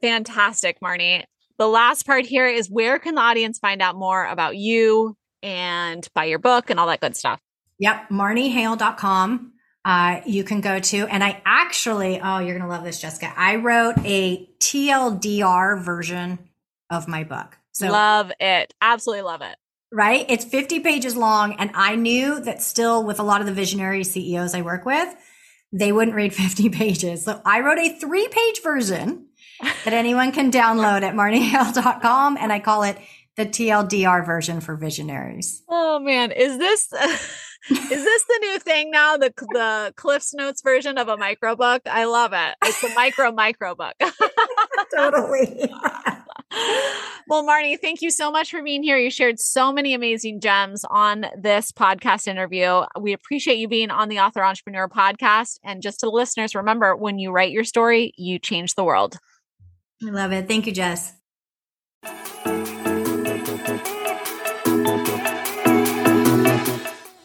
Fantastic 0.00 0.78
marni. 0.80 1.24
The 1.58 1.66
last 1.66 2.06
part 2.06 2.26
here 2.26 2.46
is 2.46 2.70
where 2.70 2.98
can 2.98 3.14
the 3.14 3.20
audience 3.20 3.58
find 3.58 3.80
out 3.80 3.96
more 3.96 4.24
about 4.26 4.56
you 4.56 5.16
and 5.42 6.06
buy 6.14 6.24
your 6.24 6.38
book 6.38 6.70
and 6.70 6.78
all 6.78 6.86
that 6.88 7.00
good 7.00 7.16
stuff? 7.16 7.40
Yep 7.78 8.10
marnihale.com 8.10 9.53
uh, 9.84 10.20
you 10.26 10.44
can 10.44 10.60
go 10.60 10.78
to. 10.78 11.06
And 11.06 11.22
I 11.22 11.42
actually, 11.44 12.20
oh, 12.20 12.38
you're 12.38 12.56
going 12.56 12.68
to 12.68 12.74
love 12.74 12.84
this, 12.84 13.00
Jessica. 13.00 13.32
I 13.36 13.56
wrote 13.56 13.96
a 14.04 14.48
TLDR 14.58 15.82
version 15.82 16.38
of 16.90 17.06
my 17.08 17.24
book. 17.24 17.58
So 17.72 17.90
love 17.90 18.32
it. 18.40 18.72
Absolutely 18.80 19.22
love 19.22 19.42
it. 19.42 19.56
Right. 19.92 20.26
It's 20.28 20.44
50 20.44 20.80
pages 20.80 21.16
long. 21.16 21.54
And 21.54 21.70
I 21.74 21.96
knew 21.96 22.40
that 22.40 22.62
still 22.62 23.04
with 23.04 23.20
a 23.20 23.22
lot 23.22 23.40
of 23.40 23.46
the 23.46 23.52
visionary 23.52 24.04
CEOs 24.04 24.54
I 24.54 24.62
work 24.62 24.84
with, 24.84 25.14
they 25.72 25.92
wouldn't 25.92 26.16
read 26.16 26.34
50 26.34 26.70
pages. 26.70 27.24
So 27.24 27.40
I 27.44 27.60
wrote 27.60 27.78
a 27.78 27.98
three 27.98 28.28
page 28.28 28.62
version 28.62 29.26
that 29.62 29.92
anyone 29.92 30.32
can 30.32 30.50
download 30.50 31.02
at 31.02 31.14
marnihale.com. 31.14 32.38
And 32.38 32.52
I 32.52 32.58
call 32.58 32.84
it 32.84 32.98
the 33.36 33.46
TLDR 33.46 34.24
version 34.24 34.60
for 34.60 34.76
visionaries. 34.76 35.62
Oh 35.68 35.98
man, 35.98 36.30
is 36.30 36.58
this 36.58 36.92
is 37.70 37.88
this 37.88 38.24
the 38.24 38.38
new 38.42 38.58
thing 38.58 38.90
now? 38.90 39.16
The 39.16 39.32
the 39.52 39.92
Cliff's 39.96 40.34
Notes 40.34 40.62
version 40.62 40.98
of 40.98 41.08
a 41.08 41.16
micro 41.16 41.56
book? 41.56 41.82
I 41.86 42.04
love 42.04 42.32
it. 42.34 42.56
It's 42.64 42.82
a 42.84 42.94
micro 42.94 43.32
micro 43.32 43.74
book. 43.74 43.94
totally. 44.94 45.70
well, 47.28 47.44
Marni, 47.44 47.78
thank 47.80 48.02
you 48.02 48.10
so 48.10 48.30
much 48.30 48.50
for 48.50 48.62
being 48.62 48.82
here. 48.82 48.98
You 48.98 49.10
shared 49.10 49.40
so 49.40 49.72
many 49.72 49.94
amazing 49.94 50.40
gems 50.40 50.84
on 50.90 51.26
this 51.36 51.72
podcast 51.72 52.28
interview. 52.28 52.82
We 53.00 53.12
appreciate 53.12 53.58
you 53.58 53.68
being 53.68 53.90
on 53.90 54.08
the 54.08 54.20
Author 54.20 54.44
Entrepreneur 54.44 54.88
podcast. 54.88 55.58
And 55.64 55.82
just 55.82 56.00
to 56.00 56.06
the 56.06 56.12
listeners, 56.12 56.54
remember 56.54 56.94
when 56.96 57.18
you 57.18 57.32
write 57.32 57.52
your 57.52 57.64
story, 57.64 58.12
you 58.16 58.38
change 58.38 58.74
the 58.74 58.84
world. 58.84 59.18
I 60.06 60.10
love 60.10 60.32
it. 60.32 60.48
Thank 60.48 60.66
you, 60.66 60.72
Jess. 60.72 61.14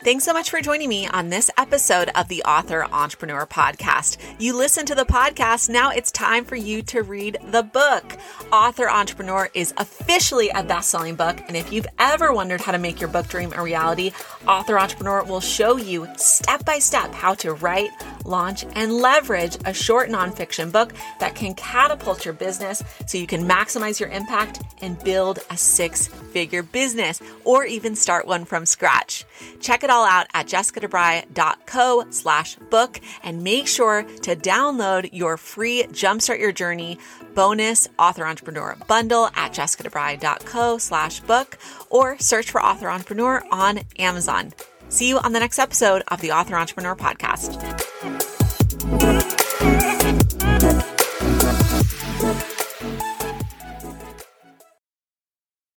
Thanks 0.09 0.23
so 0.23 0.33
much 0.33 0.49
for 0.49 0.59
joining 0.59 0.89
me 0.89 1.05
on 1.05 1.29
this 1.29 1.51
episode 1.55 2.09
of 2.15 2.29
the 2.29 2.41
Author 2.41 2.83
Entrepreneur 2.85 3.45
Podcast. 3.45 4.17
You 4.39 4.57
listen 4.57 4.87
to 4.87 4.95
the 4.95 5.05
podcast, 5.05 5.69
now 5.69 5.91
it's 5.91 6.09
time 6.09 6.45
for 6.45 6.55
you 6.55 6.81
to 6.81 7.03
read 7.03 7.37
the 7.51 7.61
book. 7.61 8.17
Author 8.51 8.89
Entrepreneur 8.89 9.51
is 9.53 9.71
officially 9.77 10.49
a 10.49 10.63
best 10.63 10.89
selling 10.89 11.13
book. 11.13 11.37
And 11.47 11.55
if 11.55 11.71
you've 11.71 11.85
ever 11.99 12.33
wondered 12.33 12.59
how 12.59 12.71
to 12.71 12.79
make 12.79 12.99
your 12.99 13.11
book 13.11 13.27
dream 13.27 13.53
a 13.55 13.61
reality, 13.61 14.11
Author 14.47 14.79
Entrepreneur 14.79 15.23
will 15.25 15.41
show 15.41 15.77
you 15.77 16.07
step 16.17 16.65
by 16.65 16.79
step 16.79 17.13
how 17.13 17.35
to 17.35 17.53
write, 17.53 17.91
launch, 18.29 18.65
and 18.75 18.93
leverage 18.93 19.57
a 19.65 19.73
short 19.73 20.09
nonfiction 20.09 20.71
book 20.71 20.93
that 21.19 21.35
can 21.35 21.53
catapult 21.55 22.23
your 22.23 22.33
business 22.33 22.83
so 23.07 23.17
you 23.17 23.27
can 23.27 23.47
maximize 23.47 23.99
your 23.99 24.09
impact 24.09 24.61
and 24.81 25.03
build 25.03 25.39
a 25.49 25.57
six 25.57 26.07
figure 26.07 26.63
business 26.63 27.21
or 27.43 27.65
even 27.65 27.95
start 27.95 28.27
one 28.27 28.45
from 28.45 28.65
scratch. 28.65 29.25
Check 29.59 29.83
it 29.83 29.89
all 29.89 30.05
out 30.05 30.27
at 30.33 30.47
jessicadebry.co 30.47 32.05
slash 32.11 32.55
book 32.55 33.01
and 33.23 33.43
make 33.43 33.67
sure 33.67 34.03
to 34.03 34.35
download 34.35 35.09
your 35.11 35.37
free 35.37 35.83
Jumpstart 35.83 36.39
Your 36.39 36.51
Journey 36.51 36.99
bonus 37.33 37.87
author 37.97 38.25
entrepreneur 38.25 38.75
bundle 38.87 39.29
at 39.35 39.53
jessicadebry.co 39.53 40.77
slash 40.77 41.19
book 41.21 41.57
or 41.89 42.17
search 42.19 42.51
for 42.51 42.61
author 42.61 42.89
entrepreneur 42.89 43.43
on 43.51 43.81
Amazon. 43.97 44.53
See 44.89 45.07
you 45.07 45.19
on 45.19 45.33
the 45.33 45.39
next 45.39 45.59
episode 45.59 46.03
of 46.07 46.19
the 46.21 46.31
Author 46.31 46.55
Entrepreneur 46.55 46.95
Podcast. 46.95 47.55